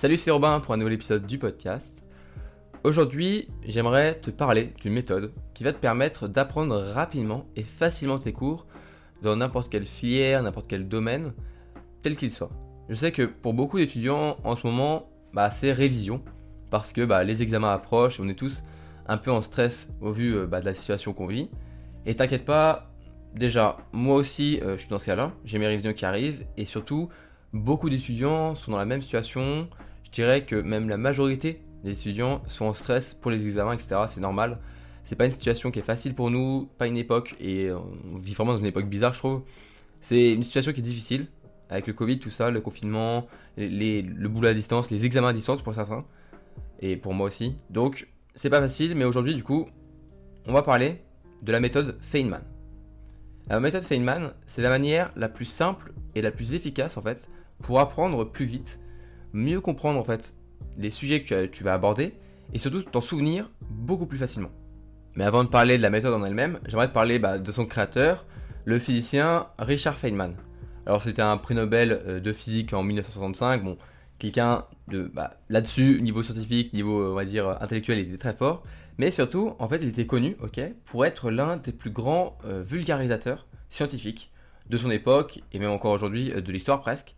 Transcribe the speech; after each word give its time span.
Salut, 0.00 0.16
c'est 0.16 0.30
Robin 0.30 0.60
pour 0.60 0.72
un 0.72 0.76
nouvel 0.76 0.92
épisode 0.92 1.26
du 1.26 1.38
podcast. 1.38 2.04
Aujourd'hui, 2.84 3.48
j'aimerais 3.66 4.14
te 4.14 4.30
parler 4.30 4.72
d'une 4.80 4.92
méthode 4.92 5.32
qui 5.54 5.64
va 5.64 5.72
te 5.72 5.78
permettre 5.78 6.28
d'apprendre 6.28 6.78
rapidement 6.78 7.46
et 7.56 7.64
facilement 7.64 8.20
tes 8.20 8.32
cours 8.32 8.68
dans 9.22 9.34
n'importe 9.34 9.72
quelle 9.72 9.88
filière, 9.88 10.40
n'importe 10.44 10.68
quel 10.68 10.86
domaine, 10.86 11.32
tel 12.04 12.14
qu'il 12.14 12.30
soit. 12.30 12.52
Je 12.88 12.94
sais 12.94 13.10
que 13.10 13.24
pour 13.24 13.54
beaucoup 13.54 13.78
d'étudiants 13.78 14.36
en 14.44 14.54
ce 14.54 14.68
moment, 14.68 15.10
bah, 15.32 15.50
c'est 15.50 15.72
révision, 15.72 16.22
parce 16.70 16.92
que 16.92 17.04
bah, 17.04 17.24
les 17.24 17.42
examens 17.42 17.72
approchent, 17.72 18.20
on 18.20 18.28
est 18.28 18.38
tous 18.38 18.62
un 19.08 19.16
peu 19.16 19.32
en 19.32 19.42
stress 19.42 19.92
au 20.00 20.12
vu 20.12 20.32
euh, 20.32 20.46
bah, 20.46 20.60
de 20.60 20.66
la 20.66 20.74
situation 20.74 21.12
qu'on 21.12 21.26
vit. 21.26 21.50
Et 22.06 22.14
t'inquiète 22.14 22.44
pas, 22.44 22.92
déjà, 23.34 23.78
moi 23.92 24.14
aussi, 24.14 24.60
euh, 24.62 24.76
je 24.76 24.82
suis 24.82 24.90
dans 24.90 25.00
ce 25.00 25.06
cas-là, 25.06 25.32
j'ai 25.44 25.58
mes 25.58 25.66
révisions 25.66 25.92
qui 25.92 26.04
arrivent, 26.04 26.46
et 26.56 26.66
surtout, 26.66 27.08
beaucoup 27.52 27.90
d'étudiants 27.90 28.54
sont 28.54 28.70
dans 28.70 28.78
la 28.78 28.84
même 28.84 29.02
situation. 29.02 29.68
Je 30.10 30.14
dirais 30.14 30.44
que 30.44 30.56
même 30.56 30.88
la 30.88 30.96
majorité 30.96 31.60
des 31.84 31.92
étudiants 31.92 32.42
sont 32.48 32.64
en 32.64 32.74
stress 32.74 33.14
pour 33.14 33.30
les 33.30 33.46
examens, 33.46 33.72
etc. 33.72 33.96
C'est 34.06 34.20
normal. 34.20 34.58
C'est 35.04 35.16
pas 35.16 35.26
une 35.26 35.32
situation 35.32 35.70
qui 35.70 35.78
est 35.78 35.82
facile 35.82 36.14
pour 36.14 36.30
nous, 36.30 36.68
pas 36.76 36.86
une 36.86 36.96
époque, 36.96 37.34
et 37.40 37.70
on 37.72 38.16
vit 38.18 38.34
vraiment 38.34 38.52
dans 38.52 38.58
une 38.58 38.66
époque 38.66 38.88
bizarre, 38.88 39.14
je 39.14 39.18
trouve. 39.18 39.42
C'est 40.00 40.32
une 40.32 40.42
situation 40.42 40.72
qui 40.72 40.80
est 40.80 40.82
difficile, 40.82 41.26
avec 41.70 41.86
le 41.86 41.92
Covid, 41.92 42.18
tout 42.18 42.30
ça, 42.30 42.50
le 42.50 42.60
confinement, 42.60 43.26
le 43.56 44.26
boulot 44.26 44.48
à 44.48 44.54
distance, 44.54 44.90
les 44.90 45.06
examens 45.06 45.28
à 45.28 45.32
distance 45.32 45.62
pour 45.62 45.74
certains, 45.74 46.04
et 46.80 46.96
pour 46.96 47.14
moi 47.14 47.26
aussi. 47.26 47.56
Donc, 47.70 48.08
c'est 48.34 48.50
pas 48.50 48.60
facile, 48.60 48.94
mais 48.94 49.04
aujourd'hui, 49.04 49.34
du 49.34 49.42
coup, 49.42 49.66
on 50.46 50.52
va 50.52 50.62
parler 50.62 51.00
de 51.42 51.52
la 51.52 51.60
méthode 51.60 51.96
Feynman. 52.02 52.42
La 53.48 53.60
méthode 53.60 53.84
Feynman, 53.84 54.32
c'est 54.46 54.60
la 54.60 54.68
manière 54.68 55.10
la 55.16 55.30
plus 55.30 55.46
simple 55.46 55.92
et 56.14 56.20
la 56.20 56.30
plus 56.30 56.52
efficace, 56.52 56.98
en 56.98 57.02
fait, 57.02 57.30
pour 57.62 57.80
apprendre 57.80 58.24
plus 58.24 58.44
vite, 58.44 58.78
mieux 59.32 59.60
comprendre, 59.60 59.98
en 59.98 60.04
fait, 60.04 60.34
les 60.76 60.90
sujets 60.90 61.22
que 61.22 61.46
tu 61.46 61.64
vas 61.64 61.74
aborder, 61.74 62.14
et 62.52 62.58
surtout 62.58 62.82
t'en 62.82 63.00
souvenir 63.00 63.50
beaucoup 63.70 64.06
plus 64.06 64.18
facilement. 64.18 64.50
Mais 65.14 65.24
avant 65.24 65.44
de 65.44 65.48
parler 65.48 65.76
de 65.76 65.82
la 65.82 65.90
méthode 65.90 66.14
en 66.14 66.24
elle-même, 66.24 66.60
j'aimerais 66.66 66.88
te 66.88 66.94
parler 66.94 67.18
bah, 67.18 67.38
de 67.38 67.52
son 67.52 67.66
créateur, 67.66 68.24
le 68.64 68.78
physicien 68.78 69.46
Richard 69.58 69.96
Feynman. 69.96 70.34
Alors 70.86 71.02
c'était 71.02 71.22
un 71.22 71.36
prix 71.36 71.54
Nobel 71.54 72.00
euh, 72.06 72.20
de 72.20 72.32
physique 72.32 72.72
en 72.72 72.82
1965. 72.82 73.64
Bon, 73.64 73.76
quelqu'un 74.18 74.64
de 74.88 75.10
bah, 75.12 75.34
là-dessus, 75.48 76.00
niveau 76.00 76.22
scientifique, 76.22 76.72
niveau 76.72 77.10
on 77.10 77.14
va 77.14 77.24
dire 77.24 77.58
intellectuel, 77.60 77.98
il 77.98 78.08
était 78.08 78.18
très 78.18 78.34
fort. 78.34 78.62
Mais 78.98 79.10
surtout, 79.10 79.54
en 79.58 79.68
fait, 79.68 79.78
il 79.80 79.88
était 79.88 80.06
connu, 80.06 80.36
ok, 80.42 80.60
pour 80.84 81.06
être 81.06 81.30
l'un 81.30 81.56
des 81.56 81.72
plus 81.72 81.90
grands 81.90 82.36
euh, 82.44 82.62
vulgarisateurs 82.62 83.46
scientifiques 83.70 84.32
de 84.68 84.76
son 84.76 84.90
époque 84.90 85.40
et 85.52 85.58
même 85.58 85.70
encore 85.70 85.92
aujourd'hui 85.92 86.32
euh, 86.32 86.40
de 86.40 86.52
l'histoire 86.52 86.80
presque. 86.80 87.14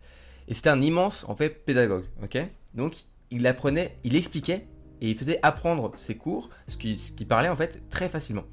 Et 0.51 0.53
c'était 0.53 0.69
un 0.69 0.81
immense 0.81 1.23
en 1.29 1.35
fait 1.37 1.63
pédagogue, 1.65 2.03
ok? 2.21 2.37
Donc 2.73 3.05
il 3.31 3.47
apprenait, 3.47 3.95
il 4.03 4.17
expliquait 4.17 4.67
et 4.99 5.09
il 5.09 5.17
faisait 5.17 5.39
apprendre 5.43 5.93
ses 5.95 6.15
cours, 6.15 6.49
ce 6.67 6.75
qui, 6.75 6.97
ce 6.97 7.23
parlait 7.23 7.47
en 7.47 7.55
fait 7.55 7.81
très 7.89 8.09
facilement. 8.09 8.43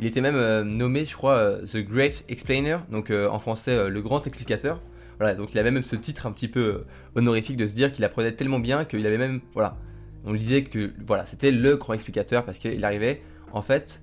Il 0.00 0.06
était 0.06 0.22
même 0.22 0.34
euh, 0.34 0.64
nommé, 0.64 1.04
je 1.04 1.14
crois, 1.14 1.34
euh, 1.34 1.66
The 1.66 1.76
Great 1.76 2.24
Explainer, 2.30 2.78
donc 2.90 3.10
euh, 3.10 3.28
en 3.28 3.38
français 3.38 3.90
le 3.90 4.00
grand 4.00 4.26
explicateur. 4.26 4.80
Voilà, 5.18 5.34
donc 5.34 5.52
il 5.52 5.58
avait 5.58 5.70
même 5.70 5.82
ce 5.82 5.94
titre 5.94 6.24
un 6.24 6.32
petit 6.32 6.48
peu 6.48 6.86
honorifique 7.16 7.58
de 7.58 7.66
se 7.66 7.74
dire 7.74 7.92
qu'il 7.92 8.02
apprenait 8.06 8.32
tellement 8.32 8.58
bien 8.58 8.86
qu'il 8.86 9.06
avait 9.06 9.18
même, 9.18 9.42
voilà, 9.52 9.76
on 10.24 10.32
disait 10.32 10.64
que 10.64 10.94
voilà, 11.06 11.26
c'était 11.26 11.50
le 11.50 11.76
grand 11.76 11.92
explicateur 11.92 12.46
parce 12.46 12.58
qu'il 12.58 12.82
arrivait 12.82 13.20
en 13.52 13.60
fait 13.60 14.00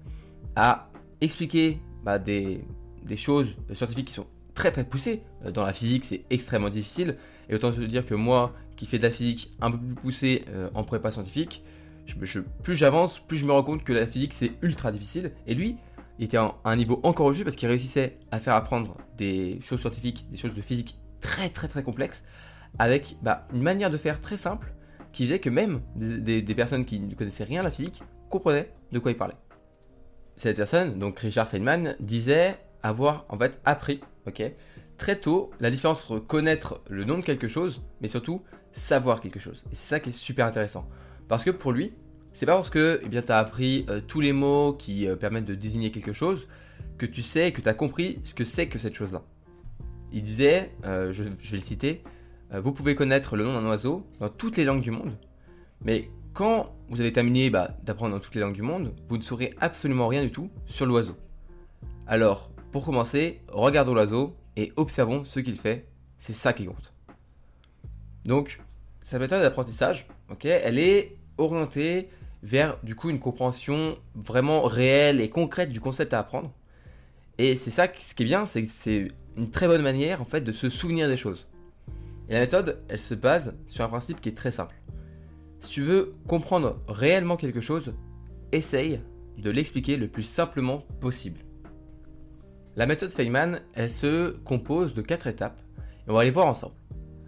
à 0.55 0.91
expliquer 1.19 1.79
bah, 2.03 2.19
des, 2.19 2.63
des 3.03 3.17
choses 3.17 3.55
scientifiques 3.73 4.09
qui 4.09 4.13
sont 4.13 4.27
très 4.53 4.71
très 4.71 4.83
poussées. 4.83 5.23
Dans 5.51 5.65
la 5.65 5.73
physique, 5.73 6.05
c'est 6.05 6.25
extrêmement 6.29 6.69
difficile. 6.69 7.15
Et 7.49 7.55
autant 7.55 7.71
te 7.71 7.81
dire 7.81 8.05
que 8.05 8.13
moi, 8.13 8.53
qui 8.75 8.85
fais 8.85 8.97
de 8.97 9.03
la 9.03 9.11
physique 9.11 9.51
un 9.59 9.71
peu 9.71 9.77
plus 9.77 9.95
poussée 9.95 10.45
en 10.73 10.83
prépa 10.83 11.11
scientifique, 11.11 11.63
plus 12.15 12.75
j'avance, 12.75 13.19
plus 13.19 13.37
je 13.37 13.45
me 13.45 13.51
rends 13.51 13.63
compte 13.63 13.83
que 13.83 13.93
la 13.93 14.07
physique 14.07 14.33
c'est 14.33 14.51
ultra 14.61 14.91
difficile. 14.91 15.31
Et 15.47 15.55
lui, 15.55 15.77
il 16.19 16.25
était 16.25 16.37
à 16.37 16.53
un 16.63 16.75
niveau 16.75 16.99
encore 17.03 17.27
au-dessus 17.27 17.43
parce 17.43 17.55
qu'il 17.55 17.69
réussissait 17.69 18.17
à 18.31 18.39
faire 18.39 18.55
apprendre 18.55 18.97
des 19.17 19.59
choses 19.61 19.79
scientifiques, 19.79 20.25
des 20.31 20.37
choses 20.37 20.53
de 20.53 20.61
physique 20.61 20.99
très 21.21 21.49
très 21.49 21.67
très 21.67 21.83
complexes, 21.83 22.23
avec 22.77 23.17
bah, 23.21 23.47
une 23.53 23.61
manière 23.61 23.89
de 23.89 23.97
faire 23.97 24.21
très 24.21 24.37
simple 24.37 24.73
qui 25.11 25.25
faisait 25.25 25.39
que 25.39 25.49
même 25.49 25.81
des, 25.95 26.41
personnes 26.55 26.85
qui 26.85 26.99
ne 26.99 27.15
connaissaient 27.15 27.43
rien 27.43 27.61
à 27.61 27.63
la 27.63 27.71
physique 27.71 28.03
comprenaient 28.29 28.71
de 28.91 28.99
quoi 28.99 29.11
il 29.11 29.17
parlait. 29.17 29.37
Cette 30.35 30.57
personne, 30.57 30.99
donc 30.99 31.19
Richard 31.19 31.47
Feynman, 31.47 31.95
disait 31.99 32.57
avoir 32.83 33.25
en 33.29 33.37
fait 33.37 33.59
appris, 33.65 34.01
ok, 34.27 34.43
très 34.99 35.19
tôt 35.19 35.49
la 35.59 35.71
différence 35.71 36.03
entre 36.03 36.19
connaître 36.19 36.81
le 36.87 37.05
nom 37.05 37.17
de 37.17 37.23
quelque 37.23 37.47
chose, 37.47 37.81
mais 38.01 38.07
surtout 38.07 38.43
savoir 38.71 39.21
quelque 39.21 39.39
chose. 39.39 39.63
C'est 39.71 39.87
ça 39.87 39.99
qui 39.99 40.09
est 40.09 40.13
super 40.13 40.45
intéressant. 40.45 40.87
Parce 41.27 41.43
que 41.43 41.49
pour 41.49 41.71
lui, 41.71 41.93
c'est 42.33 42.45
pas 42.45 42.53
parce 42.53 42.69
que 42.69 43.01
eh 43.03 43.09
tu 43.09 43.31
as 43.31 43.37
appris 43.37 43.85
euh, 43.89 44.01
tous 44.05 44.21
les 44.21 44.33
mots 44.33 44.73
qui 44.73 45.07
euh, 45.07 45.15
permettent 45.15 45.45
de 45.45 45.55
désigner 45.55 45.89
quelque 45.89 46.13
chose 46.13 46.47
que 46.99 47.07
tu 47.07 47.23
sais, 47.23 47.51
que 47.51 47.61
tu 47.61 47.69
as 47.69 47.73
compris 47.73 48.19
ce 48.23 48.35
que 48.35 48.45
c'est 48.45 48.67
que 48.67 48.77
cette 48.77 48.93
chose-là. 48.93 49.23
Il 50.11 50.21
disait, 50.21 50.71
euh, 50.85 51.11
je, 51.13 51.23
je, 51.41 51.51
vais 51.51 51.57
le 51.57 51.63
citer, 51.63 52.03
vous 52.51 52.71
pouvez 52.71 52.95
connaître 52.95 53.35
le 53.35 53.43
nom 53.43 53.53
d'un 53.53 53.67
oiseau 53.67 54.05
dans 54.19 54.29
toutes 54.29 54.57
les 54.57 54.65
langues 54.65 54.81
du 54.81 54.89
monde, 54.89 55.15
mais 55.83 56.09
quand 56.33 56.73
vous 56.89 56.99
avez 56.99 57.11
terminé 57.11 57.49
bah, 57.49 57.77
d'apprendre 57.83 58.15
dans 58.15 58.19
toutes 58.19 58.35
les 58.35 58.41
langues 58.41 58.55
du 58.55 58.61
monde, 58.61 58.93
vous 59.07 59.17
ne 59.17 59.21
saurez 59.23 59.53
absolument 59.59 60.07
rien 60.07 60.23
du 60.23 60.31
tout 60.31 60.49
sur 60.65 60.85
l'oiseau. 60.85 61.15
Alors, 62.07 62.49
pour 62.71 62.85
commencer, 62.85 63.41
regardons 63.49 63.93
l'oiseau 63.93 64.35
et 64.59 64.73
observons 64.75 65.23
ce 65.23 65.39
qu'il 65.39 65.55
fait, 65.55 65.85
c'est 66.17 66.33
ça 66.33 66.51
qui 66.51 66.65
compte. 66.65 66.93
Donc, 68.25 68.59
sa 69.01 69.17
méthode 69.17 69.41
d'apprentissage, 69.41 70.05
elle 70.43 70.77
est 70.77 71.15
orientée 71.37 72.09
vers 72.43 72.77
du 72.83 72.93
coup 72.93 73.09
une 73.09 73.21
compréhension 73.21 73.97
vraiment 74.15 74.63
réelle 74.63 75.21
et 75.21 75.29
concrète 75.29 75.71
du 75.71 75.79
concept 75.79 76.13
à 76.13 76.19
apprendre. 76.19 76.51
Et 77.37 77.55
c'est 77.55 77.71
ça, 77.71 77.87
ce 77.97 78.13
qui 78.13 78.23
est 78.23 78.25
bien, 78.25 78.45
c'est 78.45 78.63
que 78.63 78.67
c'est 78.69 79.07
une 79.37 79.49
très 79.49 79.67
bonne 79.67 79.81
manière 79.81 80.21
en 80.21 80.25
fait 80.25 80.41
de 80.41 80.51
se 80.51 80.69
souvenir 80.69 81.07
des 81.07 81.15
choses. 81.15 81.47
Et 82.27 82.33
la 82.33 82.41
méthode, 82.41 82.81
elle 82.89 82.99
se 82.99 83.15
base 83.15 83.55
sur 83.65 83.85
un 83.85 83.87
principe 83.87 84.19
qui 84.19 84.27
est 84.27 84.37
très 84.37 84.51
simple. 84.51 84.75
Si 85.61 85.71
tu 85.71 85.83
veux 85.83 86.15
comprendre 86.27 86.81
réellement 86.89 87.37
quelque 87.37 87.61
chose, 87.61 87.93
essaye 88.51 88.99
de 89.37 89.51
l'expliquer 89.51 89.95
le 89.95 90.09
plus 90.09 90.23
simplement 90.23 90.79
possible. 90.99 91.39
La 92.75 92.85
méthode 92.85 93.11
Feynman, 93.11 93.61
elle 93.73 93.89
se 93.89 94.37
compose 94.43 94.93
de 94.93 95.01
quatre 95.01 95.27
étapes 95.27 95.59
et 96.07 96.11
on 96.11 96.13
va 96.13 96.23
les 96.23 96.31
voir 96.31 96.45
ensemble. 96.45 96.75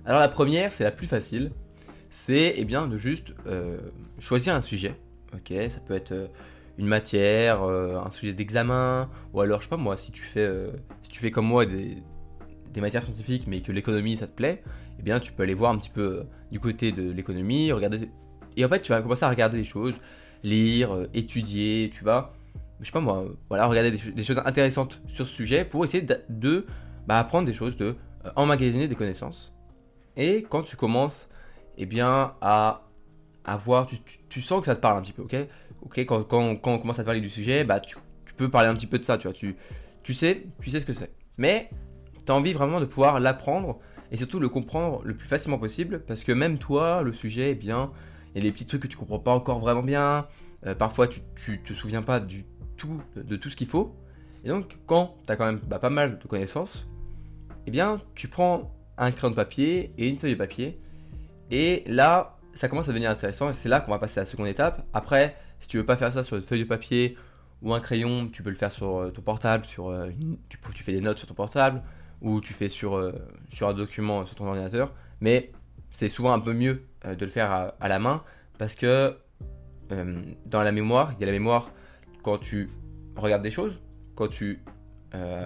Alors 0.06 0.20
la 0.20 0.30
première, 0.30 0.72
c'est 0.72 0.84
la 0.84 0.92
plus 0.92 1.08
facile, 1.08 1.52
c'est 2.10 2.54
eh 2.58 2.66
bien 2.66 2.88
de 2.88 2.98
juste 2.98 3.34
euh, 3.48 3.78
choisir 4.20 4.54
un 4.54 4.62
sujet. 4.62 4.96
Ok, 5.34 5.54
ça 5.70 5.80
peut 5.80 5.96
être 5.96 6.12
euh, 6.12 6.28
une 6.78 6.86
matière, 6.86 7.64
euh, 7.64 7.98
un 7.98 8.12
sujet 8.12 8.34
d'examen, 8.34 9.10
ou 9.34 9.42
alors 9.42 9.62
je 9.62 9.66
sais 9.66 9.70
pas 9.70 9.78
moi, 9.78 9.98
si 9.98 10.12
tu 10.12 10.22
fais, 10.22 10.50
si 11.04 11.10
tu 11.10 11.20
fais 11.20 11.32
comme 11.32 11.48
moi 11.48 11.66
des, 11.66 11.98
matières 12.80 13.04
scientifiques 13.04 13.46
mais 13.48 13.62
que 13.62 13.72
l'économie 13.72 14.18
ça 14.18 14.28
te 14.28 14.36
plaît, 14.36 14.64
eh 15.00 15.04
bien 15.04 15.20
tu 15.20 15.32
peux 15.32 15.44
aller 15.44 15.54
voir 15.54 15.72
un 15.72 15.78
petit 15.78 15.90
peu 15.90 16.24
du 16.52 16.60
côté 16.60 16.92
de 16.92 17.12
l'économie, 17.12 17.72
regarder 17.72 18.10
et 18.58 18.66
en 18.66 18.70
fait 18.70 18.82
tu 18.82 18.92
vas 18.92 19.02
commencer 19.02 19.26
à 19.26 19.30
regarder 19.30 19.58
des 19.58 19.66
choses, 19.66 19.96
lire, 20.44 21.08
étudier, 21.14 21.92
tu 21.94 22.04
vas, 22.04 22.34
je 22.82 22.88
sais 22.88 22.92
pas 22.92 23.00
moi, 23.00 23.26
voilà 23.48 23.68
regarder 23.68 23.92
des, 23.92 24.24
choses 24.24 24.42
intéressantes 24.44 25.02
sur 25.08 25.26
ce 25.26 25.32
sujet 25.32 25.64
pour 25.64 25.86
essayer 25.86 26.06
de, 26.30 26.66
bah, 27.08 27.20
apprendre 27.20 27.46
des 27.46 27.54
choses, 27.54 27.78
de 27.78 27.96
emmagasiner 28.36 28.88
des 28.88 28.96
connaissances. 28.96 29.54
Et 30.18 30.46
quand 30.50 30.64
tu 30.64 30.76
commences 30.76 31.30
eh 31.78 31.86
bien, 31.86 32.34
à 32.42 32.88
avoir, 33.46 33.88
tu, 33.88 33.98
tu, 34.30 34.42
sens 34.42 34.62
que 34.62 34.66
ça 34.66 34.76
te 34.76 34.82
parle 34.82 34.98
un 34.98 35.02
petit 35.02 35.14
peu, 35.14 35.22
ok? 35.24 35.36
Ok, 35.84 36.00
quand, 36.00 36.24
quand, 36.24 36.56
quand, 36.58 36.74
on 36.74 36.80
commence 36.80 37.00
à 37.00 37.04
te 37.04 37.06
parler 37.06 37.22
du 37.22 37.30
sujet, 37.30 37.64
bah, 37.64 37.80
tu, 37.80 37.96
tu, 38.26 38.34
peux 38.34 38.50
parler 38.50 38.68
un 38.68 38.76
petit 38.76 38.88
peu 38.88 39.00
de 39.00 39.04
ça, 39.04 39.18
tu 39.18 39.28
vois, 39.28 39.34
tu, 39.34 39.56
tu 40.04 40.14
sais, 40.14 40.44
tu 40.62 40.70
sais 40.70 40.80
ce 40.80 40.86
que 40.86 40.94
c'est. 40.94 41.12
Mais, 41.38 41.70
tu 42.26 42.32
as 42.32 42.36
envie 42.36 42.54
vraiment 42.54 42.80
de 42.80 42.86
pouvoir 42.86 43.20
l'apprendre 43.20 43.80
et 44.12 44.18
surtout 44.18 44.40
le 44.40 44.50
comprendre 44.50 45.02
le 45.04 45.16
plus 45.16 45.28
facilement 45.28 45.58
possible, 45.58 46.04
parce 46.06 46.24
que 46.24 46.32
même 46.32 46.58
toi, 46.58 47.02
le 47.02 47.14
sujet, 47.14 47.52
eh 47.52 47.56
bien, 47.56 47.92
il 48.34 48.44
y 48.44 48.46
a 48.46 48.50
des 48.50 48.52
petits 48.52 48.66
trucs 48.66 48.84
que 48.84 48.88
tu 48.88 48.98
comprends 48.98 49.20
pas 49.20 49.34
encore 49.34 49.60
vraiment 49.60 49.84
bien, 49.84 50.28
euh, 50.66 50.76
parfois 50.76 51.08
tu, 51.08 51.22
tu 51.36 51.62
te 51.62 51.74
souviens 51.74 52.04
pas 52.04 52.20
du 52.20 52.46
de, 53.16 53.36
tout 53.36 53.50
ce 53.50 53.56
qu'il 53.56 53.68
faut, 53.68 53.96
et 54.44 54.50
donc 54.50 54.78
quand 54.86 55.16
tu 55.26 55.32
as 55.32 55.36
quand 55.36 55.46
même 55.46 55.60
bah, 55.68 55.80
pas 55.80 55.90
mal 55.90 56.20
de 56.20 56.28
connaissances, 56.28 56.88
eh 57.68 57.72
bien, 57.72 58.02
tu 58.16 58.28
prends 58.28 58.74
un 58.98 59.12
crayon 59.12 59.32
de 59.32 59.36
papier 59.36 59.94
et 59.98 60.08
une 60.08 60.20
feuille 60.20 60.34
de 60.34 60.38
papier, 60.38 60.80
et 61.52 61.84
là, 61.86 62.38
ça 62.54 62.68
commence 62.68 62.86
à 62.86 62.92
devenir 62.92 63.10
intéressant 63.10 63.50
et 63.50 63.54
c'est 63.54 63.70
là 63.70 63.82
qu'on 63.82 63.92
va 63.92 64.00
passer 64.00 64.20
à 64.20 64.24
la 64.24 64.30
seconde 64.30 64.48
étape. 64.48 64.86
Après, 64.94 65.36
si 65.60 65.68
tu 65.68 65.78
veux 65.78 65.86
pas 65.86 65.98
faire 65.98 66.12
ça 66.12 66.24
sur 66.24 66.38
une 66.38 66.44
feuille 66.44 66.62
de 66.62 66.68
papier 66.68 67.18
ou 67.62 67.74
un 67.74 67.80
crayon, 67.80 68.28
tu 68.28 68.42
peux 68.42 68.50
le 68.50 68.56
faire 68.56 68.72
sur 68.72 68.98
euh, 68.98 69.10
ton 69.12 69.22
portable, 69.22 69.66
sur 69.66 69.90
euh, 69.90 70.10
tu, 70.50 70.58
tu, 70.74 70.84
fais 70.84 70.94
des 70.94 71.02
notes 71.02 71.18
sur 71.18 71.28
ton 71.28 71.34
portable 71.34 71.84
ou 72.22 72.42
tu 72.42 72.54
fais 72.54 72.70
sur, 72.70 72.96
euh, 72.96 73.14
sur 73.52 73.68
un 73.68 73.74
document 73.74 74.26
sur 74.26 74.36
ton 74.36 74.48
ordinateur. 74.48 74.94
Mais 75.20 75.52
c'est 75.92 76.10
souvent 76.10 76.34
un 76.34 76.40
peu 76.40 76.54
mieux 76.54 76.84
de 77.06 77.26
le 77.26 77.32
faire 77.32 77.52
à, 77.52 77.88
la 77.88 78.00
main 78.00 78.24
parce 78.58 78.76
que 78.76 79.18
dans 80.46 80.64
la 80.64 80.72
mémoire, 80.72 81.14
il 81.14 81.20
y 81.20 81.24
a 81.24 81.26
la 81.26 81.32
mémoire 81.32 81.72
quand 82.24 82.38
tu 82.38 82.70
regardes 83.16 83.44
des 83.44 83.52
choses, 83.52 83.80
quand 84.16 84.28
tu 84.28 84.64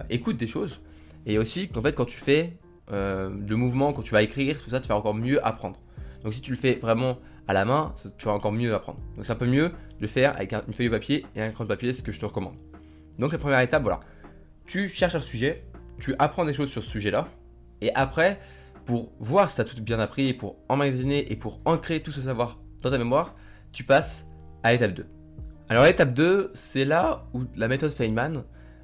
écoutes 0.09 0.37
des 0.37 0.47
choses 0.47 0.81
et 1.25 1.37
aussi 1.37 1.67
fait 1.67 1.95
quand 1.95 2.05
tu 2.05 2.17
fais 2.17 2.57
le 2.89 3.55
mouvement, 3.55 3.93
quand 3.93 4.01
tu 4.01 4.11
vas 4.11 4.21
écrire, 4.21 4.61
tout 4.61 4.69
ça, 4.69 4.79
tu 4.79 4.87
vas 4.87 4.97
encore 4.97 5.15
mieux 5.15 5.45
apprendre. 5.45 5.79
Donc 6.23 6.33
si 6.33 6.41
tu 6.41 6.51
le 6.51 6.57
fais 6.57 6.75
vraiment 6.75 7.19
à 7.47 7.53
la 7.53 7.65
main, 7.65 7.95
tu 8.17 8.25
vas 8.25 8.33
encore 8.33 8.51
mieux 8.51 8.73
apprendre. 8.73 8.99
Donc 9.15 9.25
c'est 9.25 9.31
un 9.31 9.35
peu 9.35 9.47
mieux 9.47 9.69
de 9.69 10.01
le 10.01 10.07
faire 10.07 10.35
avec 10.35 10.53
une 10.53 10.73
feuille 10.73 10.87
de 10.87 10.91
papier 10.91 11.25
et 11.35 11.41
un 11.41 11.51
crayon 11.51 11.65
de 11.65 11.69
papier, 11.69 11.93
ce 11.93 12.01
que 12.01 12.11
je 12.11 12.19
te 12.19 12.25
recommande. 12.25 12.55
Donc 13.19 13.31
la 13.31 13.37
première 13.37 13.59
étape, 13.59 13.83
voilà. 13.83 13.99
Tu 14.65 14.89
cherches 14.89 15.15
un 15.15 15.19
sujet, 15.19 15.63
tu 15.99 16.15
apprends 16.17 16.43
des 16.43 16.53
choses 16.53 16.69
sur 16.69 16.83
ce 16.83 16.89
sujet-là, 16.89 17.27
et 17.81 17.93
après, 17.93 18.39
pour 18.85 19.11
voir 19.19 19.49
si 19.49 19.55
tu 19.55 19.61
as 19.61 19.65
tout 19.65 19.79
bien 19.81 19.99
appris, 19.99 20.33
pour 20.33 20.57
emmagasiner 20.69 21.31
et 21.31 21.35
pour 21.35 21.61
ancrer 21.65 22.01
tout 22.01 22.11
ce 22.11 22.21
savoir 22.21 22.59
dans 22.81 22.89
ta 22.89 22.97
mémoire, 22.97 23.35
tu 23.71 23.83
passes 23.83 24.27
à 24.63 24.71
l'étape 24.71 24.93
2. 24.93 25.14
Alors 25.67 25.85
l'étape 25.85 26.13
2, 26.13 26.51
c'est 26.53 26.85
là 26.85 27.25
où 27.33 27.43
la 27.55 27.67
méthode 27.67 27.91
Feynman 27.91 28.43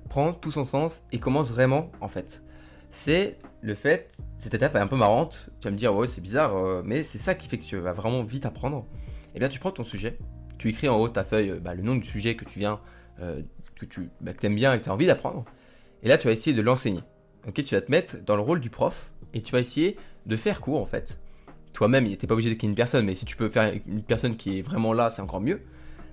prend 0.10 0.33
tout 0.33 0.51
son 0.51 0.66
sens 0.66 1.01
et 1.12 1.19
commence 1.19 1.48
vraiment 1.48 1.92
en 2.01 2.07
fait. 2.07 2.44
C'est 2.89 3.38
le 3.62 3.75
fait, 3.75 4.10
cette 4.39 4.56
étape 4.56 4.75
est 4.75 4.80
un 4.80 4.88
peu 4.88 4.95
marrante, 4.95 5.51
tu 5.60 5.68
vas 5.68 5.72
me 5.72 5.78
dire 5.78 5.94
ouais 5.94 6.07
c'est 6.07 6.22
bizarre, 6.22 6.57
euh, 6.57 6.81
mais 6.83 7.04
c'est 7.04 7.19
ça 7.19 7.36
qui 7.36 7.48
fait 7.48 7.60
que 7.60 7.66
tu 7.66 7.78
vas 7.78 7.94
vraiment 7.94 8.24
vite 8.24 8.48
apprendre. 8.48 8.88
Eh 9.36 9.39
bien 9.39 9.48
tu 9.48 9.60
prends 9.60 9.69
ton 9.69 9.83
sujet, 9.83 10.18
tu 10.57 10.69
écris 10.69 10.89
en 10.89 10.98
haut 10.98 11.07
de 11.07 11.13
ta 11.13 11.24
feuille 11.24 11.60
bah, 11.62 11.75
le 11.75 11.83
nom 11.83 11.95
du 11.95 12.07
sujet 12.07 12.36
que 12.36 12.45
tu 12.45 12.57
viens, 12.57 12.80
euh, 13.22 13.44
que 13.75 13.86
tu 13.86 14.10
bah, 14.19 14.31
aimes 14.42 14.56
bien 14.56 14.74
et 14.74 14.80
que 14.80 14.86
tu 14.86 14.89
as 14.89 14.94
envie 14.94 15.06
d'apprendre, 15.06 15.45
et 16.01 16.07
là 16.07 16.18
tu 16.18 16.25
vas 16.25 16.33
essayer 16.33 16.56
de 16.56 16.62
l'enseigner. 16.63 17.04
Ok, 17.48 17.63
tu 17.63 17.75
vas 17.75 17.81
te 17.81 17.92
mettre 17.92 18.24
dans 18.25 18.36
le 18.36 18.42
rôle 18.42 18.60
du 18.60 18.72
prof 18.72 19.12
et 19.36 19.44
tu 19.44 19.51
vas 19.51 19.60
essayer 19.60 19.98
de 20.25 20.36
faire 20.36 20.62
cours 20.62 20.81
en 20.81 20.88
fait. 20.88 21.19
Toi-même, 21.74 22.06
tu 22.06 22.12
n'es 22.12 22.28
pas 22.28 22.33
obligé 22.33 22.54
de 22.54 22.66
une 22.66 22.75
personne, 22.75 23.06
mais 23.06 23.13
si 23.13 23.25
tu 23.25 23.38
peux 23.38 23.50
faire 23.50 23.72
une 23.88 24.01
personne 24.01 24.36
qui 24.36 24.57
est 24.57 24.62
vraiment 24.62 24.94
là, 24.94 25.12
c'est 25.12 25.22
encore 25.22 25.42
mieux. 25.42 25.62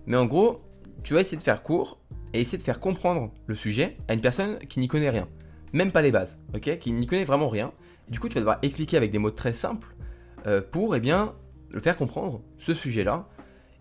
Mais 0.08 0.16
en 0.16 0.24
gros, 0.24 0.62
tu 1.04 1.12
vas 1.12 1.20
essayer 1.20 1.36
de 1.36 1.42
faire 1.42 1.62
court 1.62 2.00
et 2.32 2.40
essayer 2.40 2.56
de 2.56 2.62
faire 2.62 2.80
comprendre 2.80 3.30
le 3.46 3.54
sujet 3.54 3.98
à 4.08 4.14
une 4.14 4.22
personne 4.22 4.58
qui 4.60 4.80
n'y 4.80 4.88
connaît 4.88 5.10
rien. 5.10 5.28
Même 5.74 5.92
pas 5.92 6.00
les 6.00 6.10
bases, 6.10 6.40
ok? 6.54 6.78
Qui 6.78 6.92
n'y 6.92 7.06
connaît 7.06 7.24
vraiment 7.24 7.48
rien. 7.48 7.72
du 8.08 8.18
coup, 8.18 8.28
tu 8.28 8.34
vas 8.34 8.40
devoir 8.40 8.58
expliquer 8.62 8.96
avec 8.96 9.10
des 9.10 9.18
mots 9.18 9.30
très 9.30 9.52
simples 9.52 9.94
euh, 10.46 10.62
pour, 10.62 10.96
eh 10.96 11.00
bien, 11.00 11.34
le 11.70 11.78
faire 11.78 11.98
comprendre, 11.98 12.40
ce 12.58 12.72
sujet-là. 12.72 13.28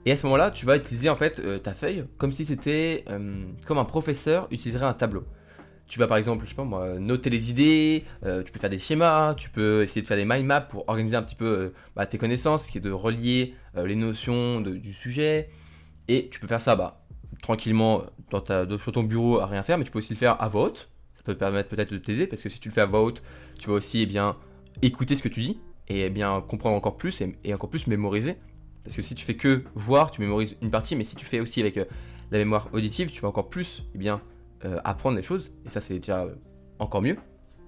Et 0.05 0.11
à 0.11 0.17
ce 0.17 0.25
moment-là, 0.25 0.51
tu 0.51 0.65
vas 0.65 0.75
utiliser 0.75 1.09
en 1.09 1.15
fait 1.15 1.39
euh, 1.39 1.59
ta 1.59 1.73
feuille 1.73 2.05
comme 2.17 2.33
si 2.33 2.43
c'était 2.43 3.05
euh, 3.09 3.45
comme 3.65 3.77
un 3.77 3.85
professeur 3.85 4.49
utiliserait 4.51 4.85
un 4.85 4.93
tableau. 4.93 5.23
Tu 5.87 5.97
vas 5.97 6.07
par 6.07 6.17
exemple, 6.17 6.43
je 6.43 6.49
sais 6.49 6.55
pas 6.55 6.65
moi, 6.65 6.99
noter 6.99 7.29
les 7.29 7.49
idées, 7.51 8.03
tu 8.21 8.51
peux 8.51 8.59
faire 8.59 8.69
des 8.69 8.77
schémas, 8.77 9.35
tu 9.35 9.49
peux 9.49 9.83
essayer 9.83 10.01
de 10.01 10.07
faire 10.07 10.17
des 10.17 10.25
mind 10.25 10.45
maps 10.45 10.59
pour 10.59 10.83
organiser 10.89 11.15
un 11.15 11.23
petit 11.23 11.37
peu 11.37 11.71
bah, 11.95 12.05
tes 12.05 12.17
connaissances, 12.17 12.69
qui 12.69 12.79
est 12.79 12.81
de 12.81 12.91
relier 12.91 13.53
les 13.73 13.95
notions 13.95 14.59
du 14.59 14.91
sujet. 14.91 15.49
Et 16.07 16.29
tu 16.29 16.39
peux 16.39 16.47
faire 16.47 16.61
ça 16.61 16.75
bah, 16.75 17.05
tranquillement 17.41 18.03
dans 18.29 18.41
ta, 18.41 18.65
sur 18.79 18.91
ton 18.91 19.03
bureau 19.03 19.39
à 19.39 19.45
rien 19.45 19.63
faire, 19.63 19.77
mais 19.77 19.83
tu 19.83 19.91
peux 19.91 19.99
aussi 19.99 20.13
le 20.13 20.17
faire 20.17 20.41
à 20.41 20.47
voix 20.47 20.63
haute. 20.63 20.89
Ça 21.15 21.23
peut 21.23 21.33
te 21.33 21.39
permettre 21.39 21.69
peut-être 21.69 21.91
de 21.91 21.97
t'aider 21.97 22.27
parce 22.27 22.41
que 22.41 22.49
si 22.49 22.59
tu 22.59 22.69
le 22.69 22.73
fais 22.73 22.81
à 22.81 22.85
voix 22.85 23.03
haute, 23.03 23.21
tu 23.59 23.69
vas 23.69 23.75
aussi 23.75 24.01
eh 24.01 24.05
bien, 24.05 24.37
écouter 24.81 25.15
ce 25.15 25.23
que 25.23 25.29
tu 25.29 25.41
dis 25.41 25.59
et 25.89 26.05
eh 26.05 26.09
bien, 26.09 26.41
comprendre 26.41 26.75
encore 26.75 26.97
plus 26.97 27.21
et, 27.43 27.53
encore 27.53 27.69
plus 27.69 27.87
mémoriser. 27.87 28.35
Parce 28.83 28.95
que 28.95 29.01
si 29.01 29.15
tu 29.15 29.25
fais 29.25 29.35
que 29.35 29.63
voir, 29.75 30.11
tu 30.11 30.21
mémorises 30.21 30.55
une 30.61 30.71
partie, 30.71 30.95
mais 30.95 31.03
si 31.03 31.15
tu 31.15 31.25
fais 31.25 31.39
aussi 31.39 31.59
avec 31.59 31.77
euh, 31.77 31.85
la 32.31 32.37
mémoire 32.37 32.69
auditive, 32.73 33.11
tu 33.11 33.21
vas 33.21 33.27
encore 33.27 33.49
plus 33.49 33.83
eh 33.95 33.97
bien, 33.97 34.21
euh, 34.65 34.79
apprendre 34.83 35.17
des 35.17 35.23
choses 35.23 35.51
et 35.65 35.69
ça, 35.69 35.81
c'est 35.81 35.99
déjà 35.99 36.27
encore 36.79 37.01
mieux. 37.01 37.17